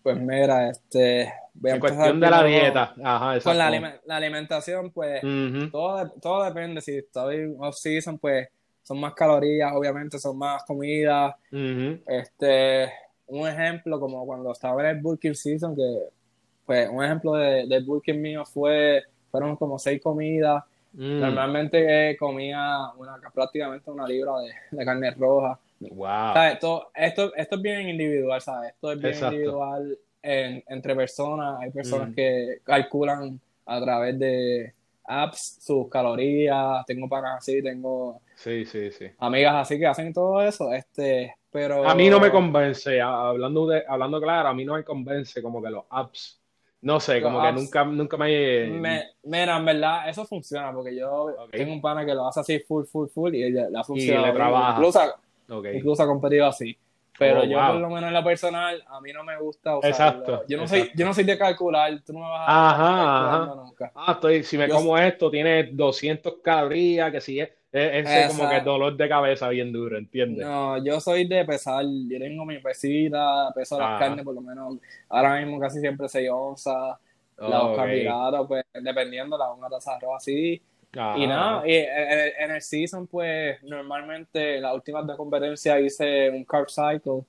[0.05, 1.33] Pues mira, este.
[1.64, 2.95] En cuestión de la dieta.
[3.03, 5.21] Ajá, con la, la, alimentación, pues
[5.71, 6.81] todo, todo depende.
[6.81, 8.49] Si estoy off-season, pues
[8.83, 11.35] son más calorías, obviamente son más comidas.
[12.07, 12.92] Este,
[13.27, 15.99] un ejemplo, como cuando estaba en el bulking season, que
[16.64, 20.62] pues un ejemplo de, del bulking mío fue, fueron como seis comidas.
[20.92, 21.21] Mm.
[21.21, 25.59] Normalmente comía una, prácticamente una libra de, de carne roja.
[25.81, 26.37] Wow.
[26.53, 28.73] Esto, esto, esto, es bien individual, ¿sabes?
[28.73, 31.61] Esto es bien individual entre personas.
[31.61, 32.15] Hay personas mm.
[32.15, 36.85] que calculan a través de apps sus calorías.
[36.87, 39.07] Tengo panas así, tengo sí, sí, sí.
[39.19, 40.73] amigas así que hacen todo eso.
[40.73, 41.89] Este, pero...
[41.89, 45.62] A mí no me convence, hablando, de, hablando claro, a mí no me convence como
[45.62, 46.41] que los apps.
[46.83, 48.67] No sé, como que nunca, nunca me...
[48.67, 49.03] me...
[49.25, 52.85] Mira, en verdad, eso funciona porque yo tengo un pana que lo hace así full,
[52.85, 54.23] full, full y la funciona.
[54.23, 54.81] Y le trabaja.
[55.73, 56.77] Incluso ha competido así.
[57.18, 59.88] Pero oh, yo, por lo menos en la personal, a mí no me gusta usarlo.
[59.88, 60.44] Exacto.
[60.48, 63.55] Yo no, Soy, yo no soy de calcular, tú no me vas a ajá, ajá.
[63.55, 63.92] nunca.
[63.94, 68.61] Ah, estoy, si me como esto, tiene 200 calorías, que si es, es, como que
[68.61, 70.46] dolor de cabeza bien duro, ¿entiendes?
[70.46, 74.76] No, yo soy de pesar, yo tengo mi pesita, peso las carnes por lo menos,
[75.09, 76.98] ahora mismo casi siempre 6 onzas,
[77.38, 83.07] los carbohidratos, pues dependiendo, la una taza de arroz así, y nada, en, el season,
[83.07, 87.22] pues normalmente las últimas dos competencias hice un carb cycle,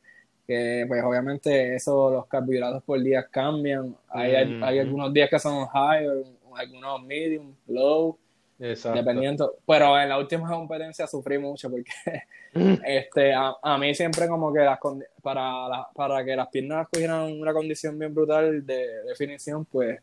[0.45, 3.95] que pues obviamente eso, los carbohidratos por día cambian.
[4.07, 6.07] Hay, hay algunos días que son high,
[6.55, 8.17] algunos medium, low,
[8.57, 9.55] dependiendo.
[9.65, 11.91] Pero en la última competencia sufrí mucho porque
[12.85, 14.79] este, a, mí siempre como que las
[15.21, 19.99] para, para que las piernas cogieran una condición bien brutal de definición, pues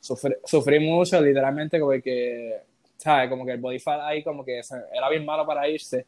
[0.00, 2.62] Sufrí, sufrí mucho, literalmente, porque
[2.98, 3.30] ¿sabes?
[3.30, 4.60] Como que el body fat ahí como que
[4.92, 6.04] era bien malo para irse.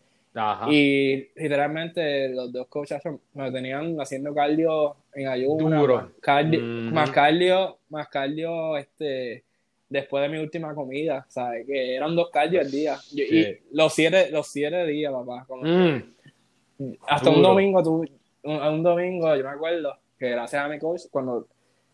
[0.69, 3.01] Y literalmente los dos coaches
[3.35, 6.11] me tenían haciendo cardio en ayuno.
[6.21, 9.45] Cardio, Más cardio, más cardio, este,
[9.89, 11.67] después de mi última comida, ¿sabes?
[11.67, 12.97] Que eran dos cardios al día.
[13.13, 15.47] Y los siete, los siete días, papá.
[15.63, 16.95] Mm.
[17.09, 18.05] hasta un domingo, tú,
[18.45, 21.47] un, un domingo, yo me acuerdo que gracias a mi coach, cuando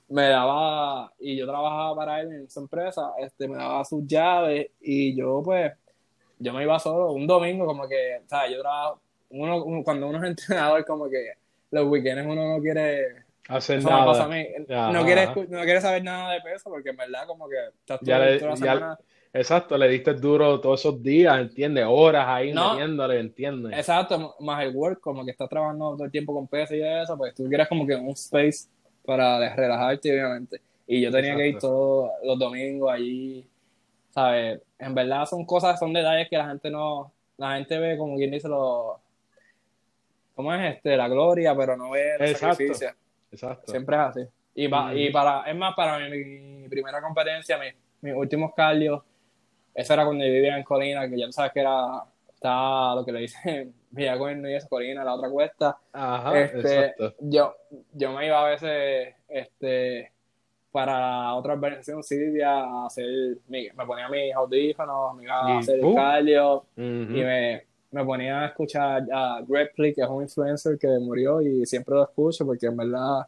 [0.08, 4.68] me daba, y yo trabajaba para él en su empresa, este, me daba sus llaves
[4.80, 5.72] y yo pues,
[6.38, 8.52] yo me iba solo un domingo como que, ¿sabes?
[8.52, 11.32] Yo trabajo, uno, cuando uno es entrenador como que
[11.70, 14.92] los weekends uno no quiere hacer nada.
[14.92, 18.18] no, quiere, no quiere saber nada de peso porque en verdad como que estás ya
[18.18, 18.98] le, toda la semana...
[19.32, 21.84] Exacto, le diste duro todos esos días, ¿entiendes?
[21.86, 23.76] Horas ahí no, metiéndole, ¿entiendes?
[23.76, 27.18] Exacto, más el work, como que estás trabajando todo el tiempo con peso y eso,
[27.18, 28.68] pues tú quieres como que un space
[29.06, 30.60] para relajarte, obviamente.
[30.86, 33.46] Y yo tenía que ir todos los domingos allí,
[34.10, 34.60] ¿sabes?
[34.78, 38.30] En verdad son cosas, son detalles que la gente no, la gente ve como quien
[38.30, 39.00] dice lo,
[40.34, 40.96] ¿cómo es este?
[40.96, 42.90] La gloria, pero no ve el sacrificio.
[43.32, 43.70] Exacto.
[43.70, 44.20] Siempre es así.
[44.54, 49.02] Y, y para, es más, para mi, primera competencia, mis, mis últimos cardios,
[49.74, 52.04] eso era cuando yo vivía en Colina, que ya sabes que era,
[52.36, 55.78] está lo que le dicen Villacuerno y esa Corina, la otra cuesta.
[55.92, 57.54] Ajá, este, Yo,
[57.94, 60.12] yo me iba a veces, este,
[60.70, 65.94] para otra organización Silvia a hacer, me, ponía mis audífonos, me iba a hacer el
[65.94, 71.40] cardio y me, me, ponía a escuchar a Greg que es un influencer que murió
[71.40, 73.26] y siempre lo escucho porque en verdad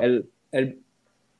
[0.00, 0.80] el,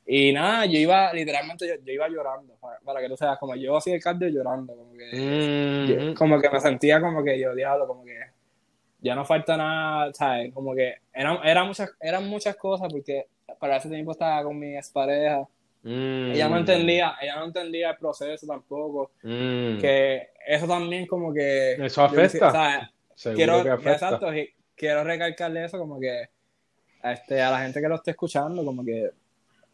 [0.07, 3.95] y nada, yo iba, literalmente, yo, iba llorando, para, que tú sepas, como yo hacía
[3.95, 8.19] el cardio llorando, como que, como que me sentía como que yo, diablo, como que
[8.99, 10.53] ya no falta nada, ¿sabes?
[10.53, 13.25] Como que eran, eran, muchas, eran muchas cosas porque
[13.59, 15.47] para ese tiempo estaba con mi expareja.
[15.83, 19.11] Ella no entendía, ella no entendía el proceso tampoco.
[19.21, 21.73] Que eso también como que...
[21.73, 22.91] Eso afecta.
[23.35, 24.27] quiero, Exacto,
[24.75, 26.29] quiero recalcarle eso como que
[27.03, 29.11] este, a la gente que lo esté escuchando, como que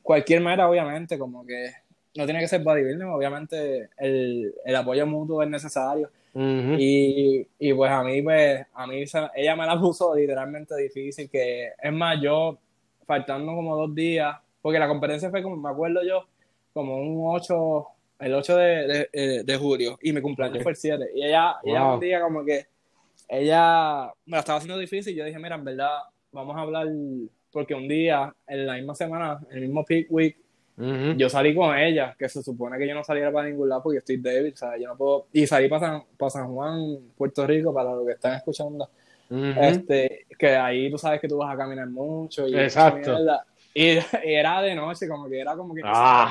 [0.02, 1.72] cualquier meta, obviamente, como que
[2.16, 6.10] no tiene que ser bodybuilding, obviamente el, el apoyo mutuo es necesario.
[6.34, 9.04] y, y, pues a mí, pues, a mí
[9.36, 12.58] ella me la puso literalmente difícil, que es más, yo
[13.06, 16.26] faltando como dos días, porque la competencia fue como, me acuerdo yo,
[16.74, 17.88] como un 8,
[18.20, 21.94] el 8 de, de, de julio, y mi cumpleaños fue el 7, y ella, ella
[21.94, 22.68] un día como que,
[23.28, 26.00] ella me la estaba haciendo difícil, y yo dije, mira, en verdad,
[26.32, 26.88] vamos a hablar
[27.52, 30.38] porque un día, en la misma semana, en el mismo peak week,
[31.16, 34.00] yo salí con ella, que se supone que yo no saliera para ningún lado porque
[34.00, 35.28] estoy débil, sea, Yo no puedo...
[35.32, 38.90] Y salí para San, Juan, Puerto Rico, para los que están escuchando.
[39.30, 42.48] este, que ahí tú sabes que tú vas a caminar mucho.
[42.48, 43.18] Y Exacto.
[43.74, 45.82] Y, era de noche, como que era como que...
[45.86, 46.30] Ah,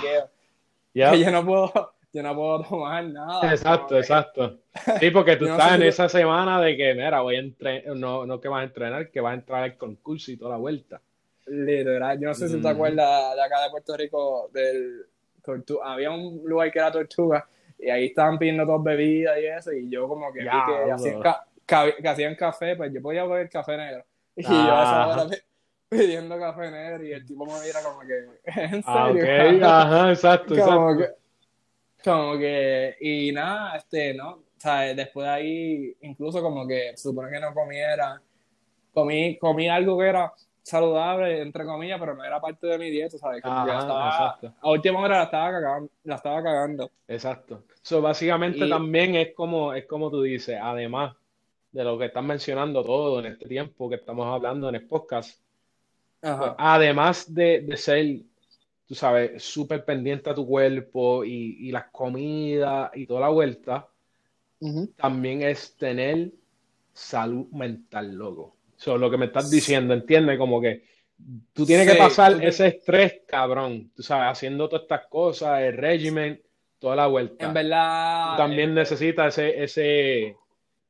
[0.94, 1.72] yo no puedo
[2.12, 3.50] yo no puedo tomar nada.
[3.50, 4.58] Exacto, exacto.
[4.98, 8.40] Sí, porque tú estás en esa semana de que, mira, voy a entrenar, no, no
[8.40, 11.00] que vas a entrenar, que vas a entrar al concurso y toda la vuelta.
[11.50, 12.74] Literal, yo no sé si te mm.
[12.74, 15.06] acuerdas de acá de Puerto Rico, del
[15.42, 15.92] Tortuga.
[15.92, 17.44] Había un lugar que era Tortuga
[17.76, 21.22] y ahí estaban pidiendo dos bebidas y eso, y yo como que vi que hacían,
[22.00, 24.04] que hacían, café, pues yo podía beber café negro.
[24.36, 25.36] Y yo a esa hora
[25.88, 28.14] pidiendo café negro y el tipo me mira como que,
[28.60, 29.66] ¿en ah, serio?
[29.66, 31.16] Ah, Ajá, exacto, exacto.
[32.04, 34.30] Como que, y nada, este, ¿no?
[34.30, 38.22] O sea, después de ahí, incluso como que supone que no comiera,
[38.94, 40.32] comí, comí algo que era
[40.70, 43.38] saludable, entre comillas, pero no era parte de mi dieta, ¿sabes?
[43.38, 45.90] Estaba, a última hora la estaba cagando.
[46.04, 46.90] La estaba cagando.
[47.08, 47.64] Exacto.
[47.82, 51.14] So, básicamente también es como, es como tú dices, además
[51.72, 55.40] de lo que estás mencionando todo en este tiempo que estamos hablando en el podcast,
[56.20, 58.06] pues, además de, de ser
[58.90, 63.86] tú sabes, súper pendiente a tu cuerpo y, y las comidas y toda la vuelta,
[64.96, 66.32] también es tener
[66.92, 68.56] salud mental, loco.
[68.80, 70.38] Es lo que me estás diciendo, ¿entiendes?
[70.38, 70.84] Como que
[71.52, 76.42] tú tienes que pasar ese estrés, cabrón, tú sabes, haciendo todas estas cosas, el régimen,
[76.78, 77.46] toda la vuelta.
[77.46, 78.32] En verdad.
[78.32, 80.36] Tú también necesitas ese, ese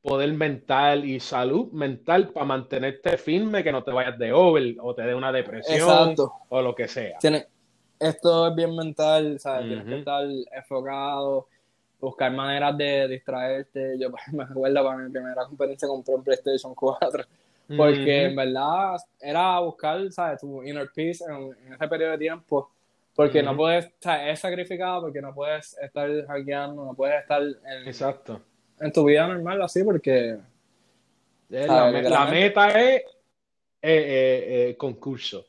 [0.03, 4.95] poder mental y salud mental para mantenerte firme, que no te vayas de over o
[4.95, 6.15] te dé una depresión
[6.49, 7.19] o lo que sea.
[7.19, 7.47] Tiene,
[7.99, 9.67] esto es bien mental, ¿sabes?
[9.67, 11.49] Tienes que estar enfocado,
[12.01, 13.99] buscar maneras de distraerte.
[13.99, 17.25] Yo me acuerdo para mi primera competencia compré un PlayStation 4,
[17.77, 20.41] porque en verdad era buscar, ¿sabes?
[20.41, 22.71] Tu inner peace en, ese periodo de tiempo.
[23.15, 27.43] Porque no puedes, o sea, es sacrificado porque no puedes estar hackeando, no puedes estar
[27.43, 28.41] en, Exacto.
[28.79, 30.39] en tu vida normal así porque...
[31.51, 33.03] La, meta es eh,
[33.83, 35.47] eh, eh, concurso.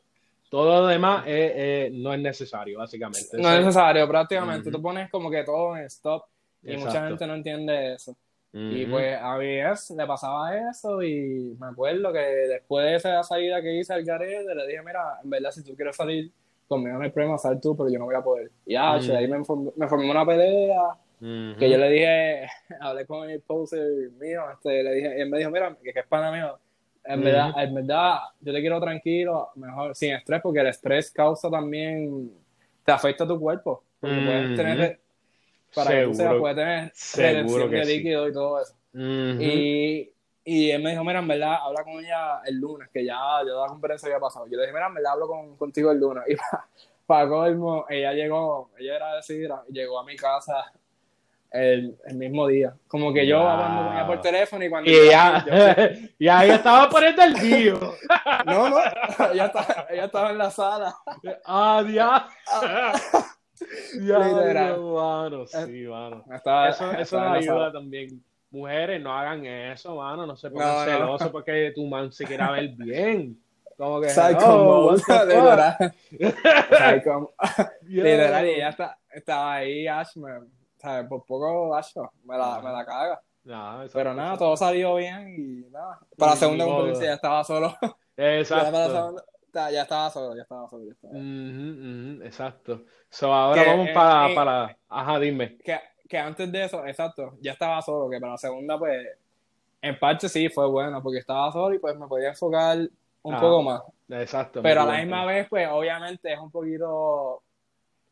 [0.49, 3.38] Todo lo demás no es necesario, básicamente.
[3.38, 4.71] No es necesario, prácticamente.
[4.71, 6.25] Tú pones como que todo en stop
[6.63, 8.17] y mucha gente no entiende eso.
[8.53, 13.23] Y pues a mí es, le pasaba eso y me acuerdo que después de esa
[13.23, 16.29] salida que hice al garete, le dije, mira, en verdad si tú quieres salir,
[16.67, 18.51] conmigo no hay problema, sal tú, pero yo no voy a poder.
[18.65, 22.47] Y ah, ahí me, me formé una pelea que yo le dije,
[22.81, 25.99] hablé con el poser mío, este, le dije, y él me dijo, mira, que, que
[25.99, 26.57] es pana mío,
[27.03, 31.49] en, verdad, en verdad, yo te quiero tranquilo, mejor sin estrés, porque el estrés causa
[31.49, 32.31] también,
[32.83, 33.83] te afecta a tu cuerpo.
[33.99, 34.99] Porque puedes tener,
[35.73, 38.73] para seguro, que tú puedes tener retención de líquido y todo eso.
[38.93, 43.19] y, y él me dijo, mira, en verdad, habla con ella el lunes, que ya
[43.45, 44.47] yo la conferencia había pasado.
[44.47, 46.23] Yo le dije, mira, en verdad, hablo con, contigo el lunes.
[46.29, 46.67] Y para,
[47.05, 50.71] para colmo, ella llegó, ella era decidida, llegó a mi casa
[51.51, 52.73] el, el, mismo día.
[52.88, 54.89] Como que yo hablando con ella por teléfono y cuando.
[54.89, 55.45] Y ya,
[56.17, 57.79] ya ella estaba poniendo el tío.
[58.45, 58.79] no, no,
[59.34, 60.95] ella estaba, ella estaba en la sala.
[61.45, 62.27] Ah, ya.
[64.02, 64.19] Ya,
[64.78, 66.26] mano, sí, mano.
[66.69, 68.24] eso eso ayuda también.
[68.50, 70.26] Mujeres, no hagan eso, mano.
[70.26, 71.32] No se pongan no, celosos no.
[71.32, 73.39] porque tu man se quiera ver bien.
[73.78, 74.10] Como que.
[74.10, 74.93] Psycho
[78.45, 80.50] ella está, estaba ahí, Ashman
[80.82, 81.08] ¿sabes?
[81.08, 83.21] Por poco, macho, me la, me la caga.
[83.93, 86.00] Pero nada, todo salió bien y nada.
[86.17, 87.76] Para la segunda conferencia ya estaba solo.
[88.17, 89.24] Exacto.
[89.53, 90.85] Ya estaba solo, ya estaba solo.
[90.85, 92.25] Ya estaba.
[92.25, 92.83] exacto.
[93.09, 94.77] So, ahora vamos para, para...
[94.87, 95.57] Ajá, dime.
[95.57, 99.07] Que, que antes de eso, exacto, ya estaba solo, que para la segunda, pues,
[99.81, 102.77] en parte sí fue bueno, porque estaba solo y pues me podía enfocar
[103.23, 103.81] un poco más.
[104.09, 104.61] Exacto.
[104.61, 107.41] Pero a la misma vez, pues, obviamente es un poquito,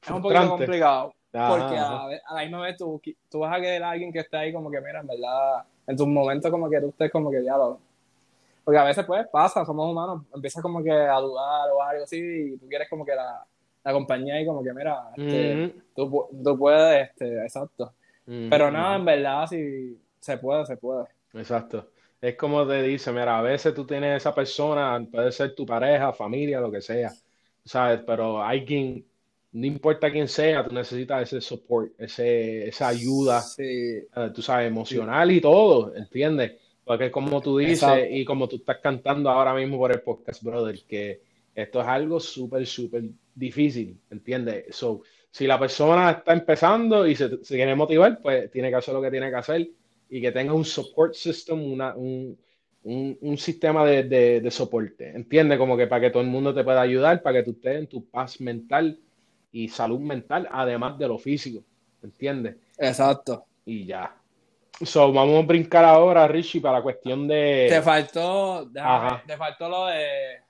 [0.02, 1.14] es un poquito complicado.
[1.32, 4.54] porque a, la misma vez tú, tú vas a querer a alguien que está ahí
[4.54, 7.58] como que, mira, en verdad, en tus momentos como que tú estés como que ya
[7.58, 7.80] lo...
[8.70, 12.20] Porque a veces pues pasa, somos humanos, empiezas como que a dudar o algo así
[12.20, 13.44] y tú quieres como que la,
[13.84, 17.96] la compañía y como que, mira, este, tú, tú, puedes, este, exacto.
[18.28, 21.06] Pero nada, en verdad, si se puede, se puede.
[21.34, 21.90] Exacto.
[22.22, 26.14] Es como te dice, mira, a veces tú tienes esa persona, puede ser tu pareja,
[26.14, 27.12] familia, lo que sea,
[27.66, 28.02] ¿sabes?
[28.06, 29.04] Pero alguien,
[29.52, 35.32] no importa quién sea, tú necesitas ese support, ese, esa ayuda, eh, tú sabes, emocional
[35.32, 36.69] y todo, ¿entiendes?
[36.90, 40.80] Porque como tú dices y como tú estás cantando ahora mismo por el podcast, brother,
[40.88, 41.22] que
[41.54, 43.04] esto es algo súper, súper
[43.36, 44.76] difícil, ¿entiendes?
[44.76, 49.04] So, si la persona está empezando y se, quiere motivar, pues tiene que hacer lo
[49.04, 49.70] que tiene que hacer
[50.10, 52.36] y que tenga un support system, una, un,
[52.82, 55.60] un, sistema de, de, soporte, ¿entiendes?
[55.60, 57.86] Como que para que todo el mundo te pueda ayudar, para que tú estés en
[57.86, 58.98] tu paz mental
[59.52, 61.64] y salud mental, además de lo físico,
[62.02, 62.56] ¿entiendes?
[62.80, 63.46] Exacto.
[63.64, 64.16] Y ya.
[64.84, 67.68] So, vamos a brincar ahora, Richie, para la cuestión de...
[67.70, 68.70] Te faltó,
[69.26, 70.42] te faltó lo de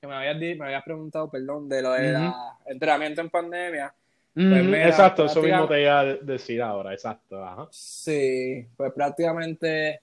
[0.00, 2.30] que me habías, me habías preguntado, perdón, de lo de
[2.66, 3.94] entrenamiento en pandemia.
[4.34, 7.44] Pues exacto, eso mismo te iba a decir ahora, exacto.
[7.44, 7.66] Ajá.
[7.70, 10.00] Sí, pues prácticamente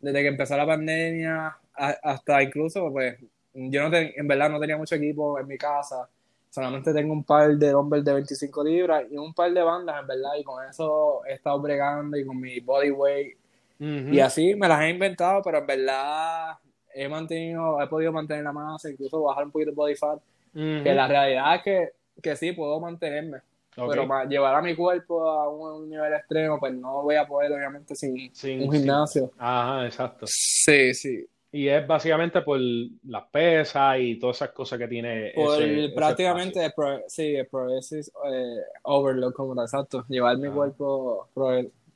[0.00, 3.16] desde que empezó la pandemia hasta incluso, pues
[3.54, 6.08] yo no en verdad no tenía mucho equipo en mi casa,
[6.50, 10.06] solamente tengo un par de dumbbells de 25 libras y un par de bandas, en
[10.06, 13.36] verdad, y con eso he estado bregando y con mi body weight.
[13.78, 16.58] Y así me las he inventado, pero en verdad
[16.92, 20.20] he mantenido, he podido mantener la masa, incluso bajar un poquito el body fat.
[20.52, 21.88] Que la realidad es que,
[22.20, 23.38] que sí, puedo mantenerme.
[23.74, 27.52] Pero para llevar a mi cuerpo a un, nivel extremo, pues no voy a poder,
[27.52, 29.30] obviamente, sin, un gimnasio.
[29.38, 30.26] Ajá, exacto.
[30.28, 31.26] Sí, sí.
[31.52, 35.32] Y es básicamente por las pesas y todas esas cosas que tiene.
[35.34, 35.58] Por
[35.94, 36.72] prácticamente,
[37.08, 40.04] sí, el progressive eh, overload, como tal, exacto.
[40.08, 41.28] Llevar mi cuerpo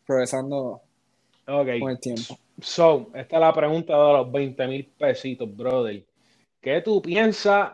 [0.06, 0.80] progresando
[1.44, 2.38] con el tiempo.
[2.60, 6.02] So, esta es la pregunta de los 20 mil pesitos, brother.
[6.60, 7.72] ¿Qué tú piensas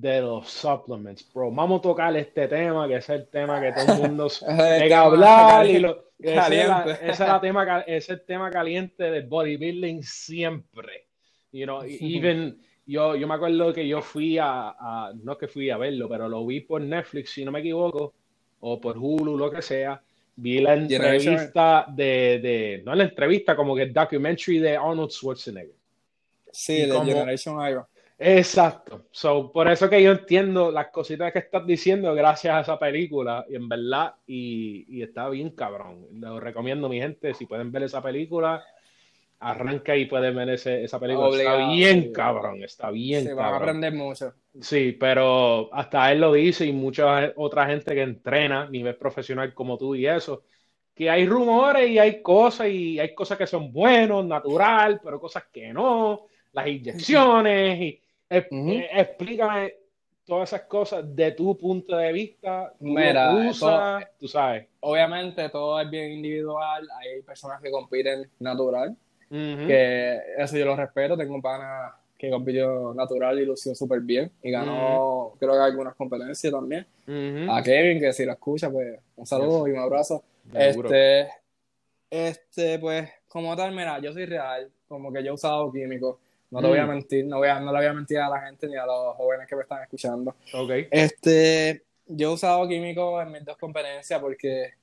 [0.00, 1.50] de los supplements, bro?
[1.50, 5.66] Vamos a tocar este tema, que es el tema que todo el mundo que hablar.
[5.66, 6.60] Y lo, ese,
[7.02, 11.06] es la, tema, es el tema caliente del bodybuilding siempre.
[11.52, 15.70] You know, even, yo, yo me acuerdo que yo fui a, a, no que fui
[15.70, 18.14] a verlo, pero lo vi por Netflix, si no me equivoco,
[18.60, 20.00] o por Hulu, lo que sea
[20.36, 25.74] Vi la entrevista de, de, no la entrevista, como que el documentary de Arnold Schwarzenegger.
[26.50, 27.84] Sí, de Generation Iron.
[28.22, 29.06] Exacto.
[29.10, 33.46] So, por eso que yo entiendo las cositas que estás diciendo gracias a esa película,
[33.48, 36.06] y en verdad, y, y está bien cabrón.
[36.12, 38.62] Lo recomiendo, mi gente, si pueden ver esa película,
[39.40, 41.30] arranca y puedes ver esa película.
[41.30, 44.34] está bien cabrón, está bien Se va a aprender mucho.
[44.60, 49.78] Sí, pero hasta él lo dice y mucha otra gente que entrena, nivel profesional como
[49.78, 50.44] tú y eso,
[50.94, 55.44] que hay rumores y hay cosas y hay cosas que son buenos, natural, pero cosas
[55.50, 59.74] que no, las inyecciones y eh, explícame
[60.24, 62.72] todas esas cosas de tu punto de vista.
[62.78, 63.34] Mira,
[64.18, 64.66] tú sabes.
[64.80, 68.96] Obviamente todo es bien individual, hay personas que compiten natural,
[69.28, 74.30] que eso yo lo respeto, tengo un pana que compitió natural y lució súper bien
[74.42, 76.86] y ganó creo que algunas competencias también.
[77.48, 80.22] A Kevin, que si lo escucha, pues un saludo y un abrazo.
[80.52, 81.28] Este,
[82.10, 86.18] este, pues como tal, mira, yo soy real, como que yo he usado químicos.
[86.50, 86.88] No te voy a mm.
[86.88, 89.16] mentir, no, voy a, no le voy a mentir a la gente ni a los
[89.16, 90.34] jóvenes que me están escuchando.
[90.52, 90.88] Okay.
[90.90, 94.74] Este, yo he usado químicos en mis dos competencias porque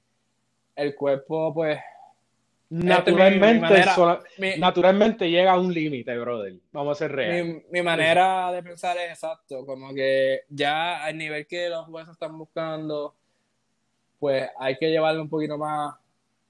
[0.76, 1.80] el cuerpo, pues,
[2.70, 3.86] Naturalmente,
[4.58, 6.56] naturalmente llega a un límite, brother.
[6.74, 7.64] Vamos a ser reales.
[7.72, 12.38] Mi, manera de pensar es exacto, como que ya al nivel que los huesos están
[12.38, 13.16] buscando,
[14.20, 15.96] pues hay que llevarlo un poquito más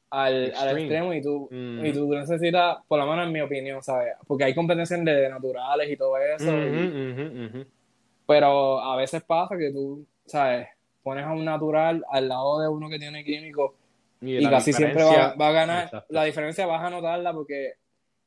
[0.09, 1.85] al, extremo y tú, mm.
[1.85, 4.13] y tú necesitas, por lo menos en mi opinión, ¿sabes?
[4.25, 7.65] Porque hay competencias de naturales y todo eso.
[8.25, 10.67] pero a veces pasa que tú, ¿sabes?
[11.03, 13.75] Pones a un natural al lado de uno que tiene químico
[14.21, 16.05] y, casi siempre va, a ganar.
[16.09, 17.73] La diferencia vas a notarla porque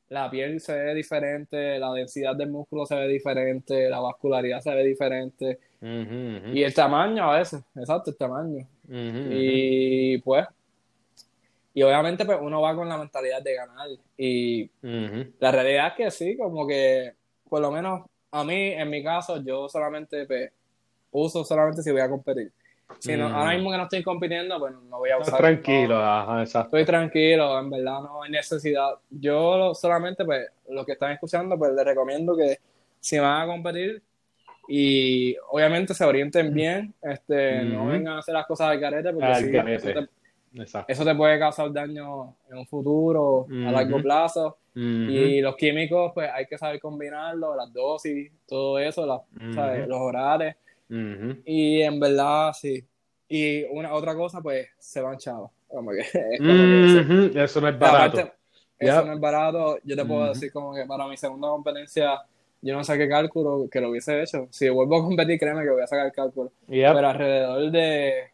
[0.09, 4.73] la piel se ve diferente, la densidad del músculo se ve diferente, la vascularidad se
[4.73, 5.59] ve diferente.
[5.81, 8.67] Y el tamaño a veces, exacto, el tamaño.
[8.89, 10.45] y pues,
[11.73, 13.87] y obviamente pues uno va con la mentalidad de ganar.
[14.17, 14.69] Y
[15.39, 17.13] la realidad es que sí, como que
[17.49, 20.51] por lo menos a mí, en mi caso, yo solamente pues,
[21.11, 22.51] uso solamente si voy a competir.
[22.99, 23.55] Si no, ahora mm.
[23.55, 25.37] mismo que no estoy compitiendo, pues no voy a usar.
[25.37, 26.77] tranquilo, ajá, exacto.
[26.77, 28.91] Estoy tranquilo, en verdad no hay necesidad.
[29.09, 32.59] Yo solamente, pues, los que están escuchando, pues les recomiendo que
[32.99, 34.01] si van a competir
[34.67, 40.07] y obviamente se orienten bien, este, no vengan a hacer las cosas al carete porque
[40.53, 44.57] si eso, te, puede causar daño en un futuro, a largo plazo.
[44.75, 50.55] Y los químicos, pues hay que saber combinarlo, las dosis, todo eso, los horarios.
[51.45, 52.83] Y en verdad, sí.
[53.29, 55.51] Y una otra cosa, pues se van chavos.
[55.67, 56.01] Como que,
[57.35, 58.31] Eso no es barato.
[58.77, 59.79] eso no es barato.
[59.85, 62.19] Yo te puedo decir como que para mi segunda competencia
[62.61, 64.47] yo no saqué cálculo que lo hubiese hecho.
[64.51, 66.51] Si vuelvo a competir, créeme que voy a sacar cálculo.
[66.67, 68.30] Pero alrededor de,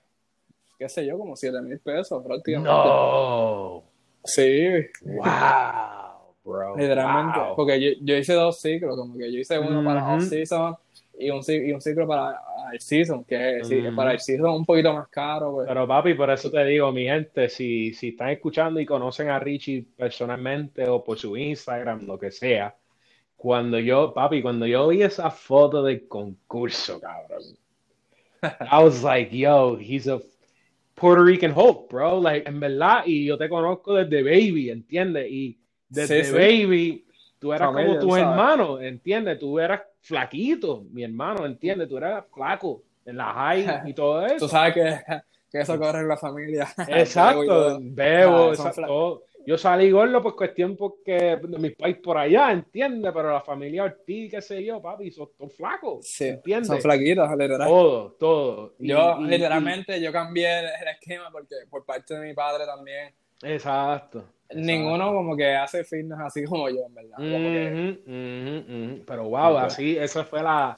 [0.78, 2.70] qué sé yo, como 7 mil pesos prácticamente.
[2.70, 3.84] No.
[4.24, 4.68] Sí.
[5.04, 6.78] Wow, bro.
[6.78, 7.40] Literalmente.
[7.56, 10.76] Porque yo, yo, hice dos ciclos, como que yo hice uno para off-season
[11.18, 12.40] y un, y un ciclo para
[12.72, 15.54] el season, que sí, para el season un poquito más caro.
[15.54, 15.68] Pues.
[15.68, 19.40] Pero papi, por eso te digo, mi gente, si, si están escuchando y conocen a
[19.40, 22.76] Richie personalmente o por su Instagram, lo que sea,
[23.36, 27.44] cuando yo, papi, cuando yo vi esa foto del concurso, cabrón,
[28.44, 30.20] I was like, yo, he's a
[31.00, 35.28] Puerto Rican Hulk, bro, like, en verdad, y yo te conozco desde Baby, ¿entiendes?
[35.30, 37.06] Y desde Baby,
[37.38, 39.38] tú eras como tu hermano, ¿entiendes?
[39.38, 41.88] Tú eras flaquito, mi hermano, ¿entiendes?
[41.88, 44.38] Tú eras flaco en la high y todo eso.
[44.38, 45.00] Tú sabes que,
[45.52, 46.68] que eso corre en la familia.
[46.88, 49.24] Exacto, bebo, exacto.
[49.48, 53.14] Yo salí gordo por cuestión porque de mis países por allá, ¿entiendes?
[53.16, 56.68] Pero la familia Ortiz, qué sé yo, papi, son flacos, sí, ¿entiendes?
[56.68, 57.66] Son flaquitos, literal.
[57.66, 58.74] Todo, todo.
[58.78, 63.14] yo, literalmente, yo cambié el esquema porque por parte de mi padre también.
[63.42, 64.26] Exacto.
[64.54, 67.16] Ninguno como que hace fitness así como yo, en verdad.
[69.08, 70.78] Pero wow, así, esa fue la,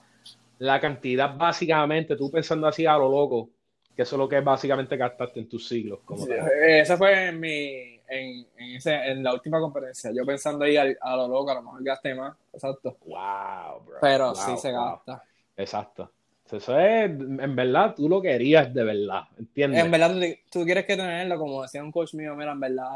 [0.60, 3.50] la cantidad básicamente, tú pensando así a lo loco,
[3.96, 6.02] que eso es lo que básicamente gastaste en tus siglos.
[6.06, 10.78] Como sí, esa fue mi, en, en, ese, en la última conferencia, yo pensando ahí
[10.78, 12.98] a, lo loco, a lo mejor gasté más, exacto.
[13.06, 13.98] Wow, bro.
[14.02, 15.24] Pero sí se gasta.
[15.56, 16.12] Exacto.
[16.52, 19.86] Eso es, en verdad, tú lo querías de verdad, ¿entiendes?
[19.86, 22.88] En verdad, tú, tú quieres que tenerlo, como decía un coach mío, mira, en verdad,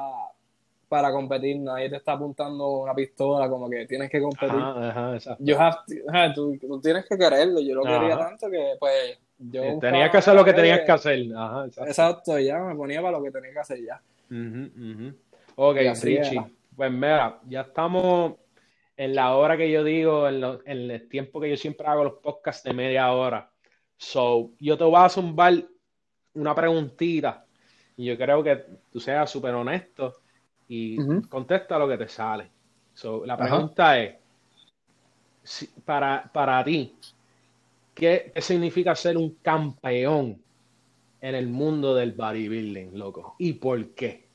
[0.93, 4.59] para competir, nadie te está apuntando una pistola, como que tienes que competir.
[4.59, 5.43] Ajá, exacto.
[6.36, 9.80] tú, tú, tienes que quererlo, yo lo quería tanto que pues yo...
[9.80, 11.20] Tenías que hacer lo que tenías que hacer.
[11.36, 11.89] Ajá, exacto.
[11.89, 12.39] exacto.
[12.39, 13.99] ya me ponía para lo que tenía que hacer ya.
[15.55, 16.43] Ok, Richie,
[16.76, 18.34] pues mira, ya estamos
[18.95, 22.13] en la hora que yo digo, en, en el tiempo que yo siempre hago los
[22.13, 23.49] podcasts de media hora.
[23.97, 25.63] So, yo te voy a zumbar
[26.34, 27.45] una preguntita
[27.95, 30.13] y yo creo que tú seas súper honesto
[30.67, 30.97] y
[31.30, 32.49] contesta lo que te sale.
[33.26, 34.15] la pregunta es,
[35.86, 36.95] para, para ti,
[37.93, 40.41] ¿qué, significa ser un campeón
[41.24, 43.36] en el mundo del bodybuilding, loco?
[43.39, 44.28] ¿Y por qué?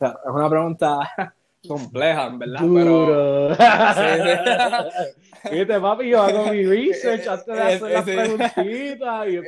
[0.00, 1.08] es una pregunta
[1.68, 2.60] compleja, en verdad.
[2.60, 3.48] Duro.
[5.52, 9.28] Viste, papi, yo hago mi research antes de hacer las preguntitas.
[9.28, 9.40] Y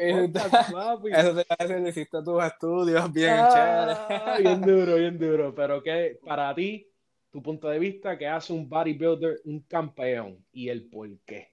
[0.72, 1.08] papi.
[1.10, 4.42] Eso te hace hiciste tus estudios bien ah, chévere.
[4.42, 5.52] Bien duro, bien duro.
[5.52, 6.88] Pero que para ti,
[7.32, 11.49] tu punto de vista, que hace un bodybuilder un campeón y el por qué?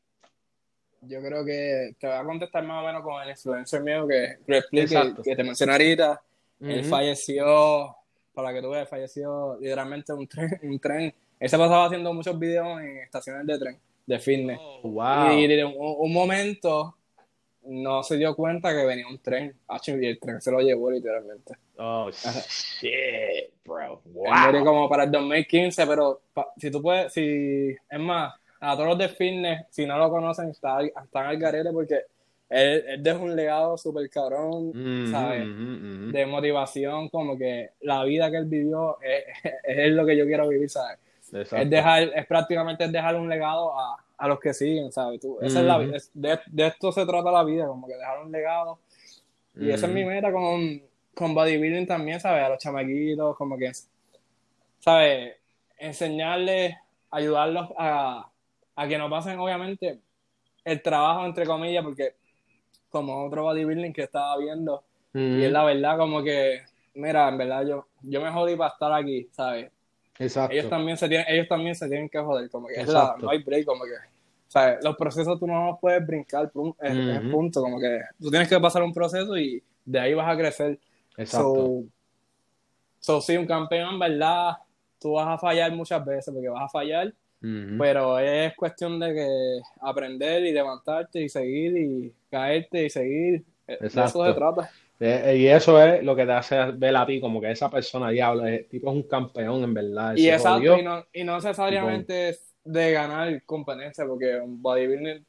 [1.07, 4.37] Yo creo que te voy a contestar más o menos con el influencer mío que,
[4.45, 4.63] que,
[5.23, 6.21] que te mencioné ahorita.
[6.59, 7.95] Él falleció
[8.33, 11.13] para que tú veas, falleció literalmente un tren, un tren.
[11.39, 14.59] Él se pasaba haciendo muchos videos en estaciones de tren, de fitness.
[14.61, 16.95] Oh, y en un, momento
[17.63, 19.55] no se dio cuenta que venía un tren.
[19.87, 21.53] Y el tren se lo llevó literalmente.
[21.77, 24.01] Oh, shit, bro.
[24.05, 24.63] Wow.
[24.63, 26.21] como para el 2015, pero
[26.57, 30.49] si tú puedes, si, es más, a todos los de fitness, si no lo conocen,
[30.49, 32.01] están, están al garete porque
[32.49, 34.71] él, él deja un legado súper cabrón,
[35.11, 35.45] ¿sabes?
[36.13, 40.47] De motivación, como que la vida que él vivió es, es, lo que yo quiero
[40.47, 40.97] vivir, ¿sabes?
[41.33, 45.19] Es, dejar, es prácticamente dejar un legado a, a los que siguen, ¿sabes?
[45.19, 45.79] Tú, esa es la,
[46.13, 48.79] de, de, esto se trata la vida, como que dejar un legado.
[49.59, 50.81] Y esa es mi meta con,
[51.13, 52.43] con bodybuilding también, ¿sabes?
[52.43, 53.71] A los chamaquitos, como que,
[54.79, 55.35] ¿sabes?
[55.77, 56.75] Enseñarles,
[57.11, 58.29] ayudarlos a,
[58.77, 59.99] a que no pasen, obviamente,
[60.63, 62.15] el trabajo, entre comillas, porque
[62.89, 64.83] como otro bodybuilding que estaba viendo.
[65.13, 66.61] Y es la verdad, como que,
[66.93, 69.71] mira, en verdad yo, yo me jodí para estar aquí, ¿sabes?
[70.19, 70.53] Exacto.
[70.53, 73.31] Ellos también se tienen, ellos también se tienen que joder, como que es la, no
[73.31, 73.93] hay break, como que,
[74.47, 74.77] ¿sabes?
[74.83, 78.83] Los procesos tú no los puedes brincar, es, punto, como que tú tienes que pasar
[78.83, 80.79] un proceso y de ahí vas a crecer.
[81.17, 81.55] Exacto.
[81.55, 81.83] So,
[82.99, 84.57] so sí, un campeón, en verdad,
[84.99, 89.59] tú vas a fallar muchas veces, porque vas a fallar, pero es cuestión de que
[89.81, 93.43] aprender y levantarte y seguir y caerte y seguir.
[93.67, 94.25] Exacto.
[94.25, 94.69] eso se trata.
[94.99, 98.09] Eh, y eso es lo que te hace ver a ti como que esa persona
[98.09, 100.15] diablo, es, tipo es un campeón en verdad.
[100.15, 105.25] Y exacto, y no, y no necesariamente es de ganar competencia, porque un bodybuilding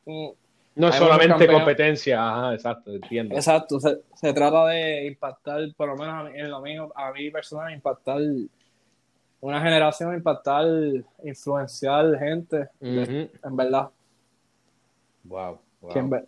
[0.76, 3.34] no es solamente competencia, ajá, exacto, entiendo.
[3.34, 7.72] Exacto, se, se, trata de impactar, por lo menos en lo mío, a mí personal,
[7.72, 8.20] impactar
[9.40, 10.66] una generación, impactar,
[11.24, 13.90] influenciar gente, en verdad.
[15.24, 16.20] Wow, wow.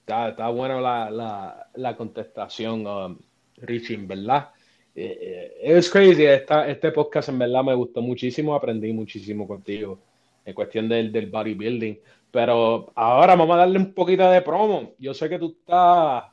[0.00, 3.18] Está, está buena la, la, la, contestación, um,
[3.58, 4.50] Richie, en verdad.
[4.94, 9.98] Eh, eh, es crazy, esta, este podcast en verdad me gustó muchísimo, aprendí muchísimo contigo
[10.44, 11.98] en cuestión del, del bodybuilding.
[12.30, 14.94] Pero ahora vamos a darle un poquito de promo.
[14.98, 16.24] Yo sé que tú estás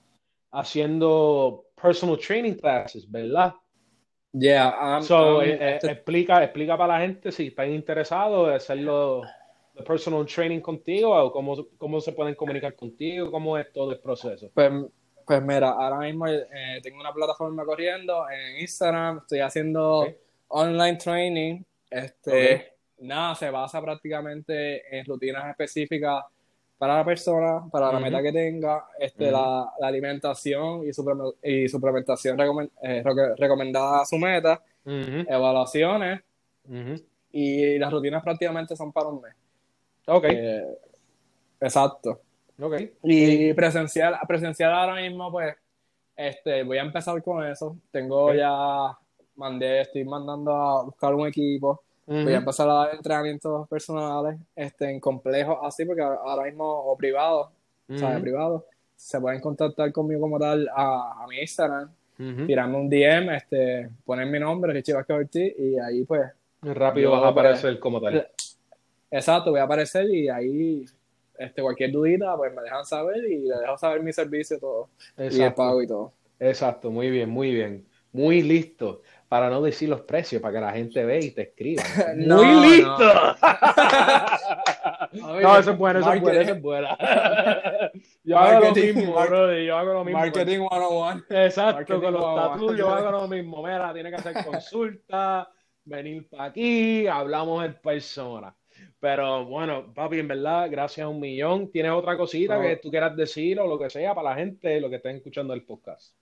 [0.52, 3.54] haciendo personal training classes, ¿verdad?
[4.32, 5.02] Yeah.
[5.02, 9.22] so, eh, eh, explica, explica para la gente si están interesados en hacerlo
[9.74, 14.00] de personal training contigo o cómo, cómo se pueden comunicar contigo, cómo es todo el
[14.00, 14.52] proceso.
[14.54, 14.72] Pues,
[15.26, 20.06] pues mira, ahora mismo eh, tengo una plataforma corriendo en Instagram, estoy haciendo
[20.50, 21.64] online training.
[21.90, 26.24] Este, nada, se basa prácticamente en rutinas específicas
[26.80, 30.92] para la persona, para la meta que tenga, este, la, alimentación y,
[31.44, 32.40] y suplementación
[32.82, 33.04] eh,
[33.38, 36.22] recomendada a su meta, evaluaciones
[37.34, 39.36] y las rutinas prácticamente son para un mes.
[40.08, 40.24] Ok.
[40.30, 40.78] Eh,
[41.60, 42.22] exacto.
[42.62, 42.76] Ok.
[43.04, 45.54] Y presencial, presencial ahora mismo, pues,
[46.16, 47.76] este, voy a empezar con eso.
[47.92, 48.98] Tengo ya,
[49.36, 54.90] mandé, estoy mandando a buscar un equipo Voy a empezar a dar entrenamientos personales este,
[54.90, 57.50] en complejos así, porque ahora mismo, o privados,
[57.88, 58.64] o sea, privados,
[58.96, 61.92] se pueden contactar conmigo como tal a, a mi Instagram,
[62.48, 66.32] tirarme un DM, este, poner mi nombre, Richie Vázquez Ortiz, y ahí pues...
[66.64, 68.28] Rápido vas a aparecer como tal.
[69.12, 70.86] Exacto, voy a aparecer y ahí
[71.38, 74.90] este, cualquier dudita, pues me dejan saber y le dejo saber mi servicio todo.
[75.16, 76.12] Y el pago y todo.
[76.40, 77.86] Exacto, muy bien, muy bien.
[78.12, 81.84] Muy listo para no decir los precios, para que la gente vea y te escriba.
[82.18, 83.14] ¡Muy listo!
[85.12, 85.58] No.
[85.58, 86.88] eso es bueno, eso es bueno, eso es bueno.
[88.24, 90.20] Yo hago lo mismo, bro, yo hago lo mismo.
[90.20, 91.24] Marketing 101.
[91.30, 93.64] Exacto, con los tatuos yo hago lo mismo.
[93.64, 95.50] Mira, tiene que hacer consulta,
[95.84, 98.56] venir para aquí, hablamos en persona.
[99.00, 101.72] Pero bueno, papi, en verdad, gracias a un millón.
[101.72, 104.92] ¿Tienes otra cosita que tú quieras decir o lo que sea para la gente, lo
[104.92, 106.14] que estén escuchando el podcast?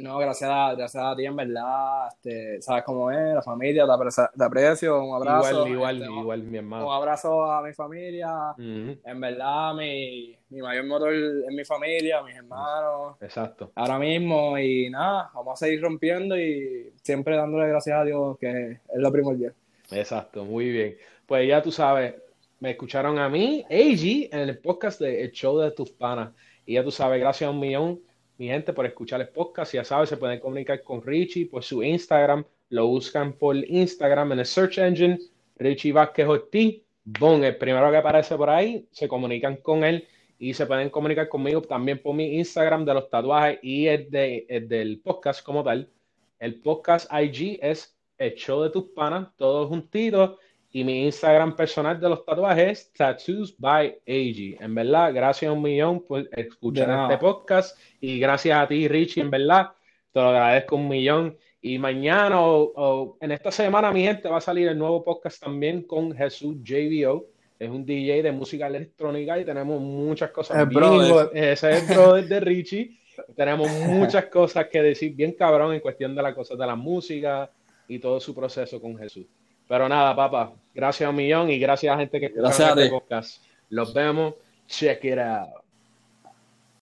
[0.00, 2.08] No, gracias a, gracias a ti, en verdad.
[2.08, 5.66] Este, sabes cómo es, la familia, te, aprecio, un abrazo.
[5.66, 6.86] Igual, igual, este, igual, mi hermano.
[6.88, 8.54] Un abrazo a mi familia.
[8.58, 13.16] En verdad, mi, mi mayor motor es mi familia, mis hermanos.
[13.20, 13.70] Exacto.
[13.74, 18.72] Ahora mismo, y nada, vamos a seguir rompiendo y siempre dándole gracias a Dios, que
[18.72, 19.54] es lo primordial.
[19.90, 20.96] Exacto, muy bien.
[21.26, 22.14] Pues ya tú sabes,
[22.58, 26.30] me escucharon a mí, AG, en el podcast de El Show de tus Panas.
[26.66, 28.00] Y ya tú sabes, gracias a un millón
[28.40, 29.74] mi gente, por escuchar el podcast.
[29.74, 32.42] Ya sabes, se pueden comunicar con Richie por su Instagram.
[32.70, 35.18] Lo buscan por Instagram en el search engine.
[35.58, 36.80] Richie Vázquez Ortiz.
[37.04, 38.88] Boom, el primero que aparece por ahí.
[38.92, 43.10] Se comunican con él y se pueden comunicar conmigo también por mi Instagram de los
[43.10, 45.90] tatuajes y el, de, del podcast como tal.
[46.38, 50.38] El podcast IG es el show de tus panas, todos juntitos.
[50.72, 54.62] Y mi Instagram personal de los tatuajes, Tattoos by AG.
[54.62, 57.76] En verdad, gracias a un millón por escuchar este podcast.
[58.00, 59.70] Y gracias a ti, Richie, en verdad.
[60.12, 61.36] Te lo agradezco un millón.
[61.60, 65.82] Y mañana o, en esta semana, mi gente, va a salir el nuevo podcast también
[65.82, 67.26] con Jesús JBO.
[67.58, 70.56] Es un DJ de música electrónica y tenemos muchas cosas.
[70.56, 70.68] El
[71.34, 73.00] Ese es el brother de Richie.
[73.34, 77.50] tenemos muchas cosas que decir bien cabrón en cuestión de las cosas de la música
[77.88, 79.26] y todo su proceso con Jesús.
[79.70, 82.90] Pero nada, papá, gracias a un millón y gracias a la gente que escucha este
[82.90, 83.40] podcast.
[83.68, 84.34] Los vemos.
[84.66, 85.59] Check it out.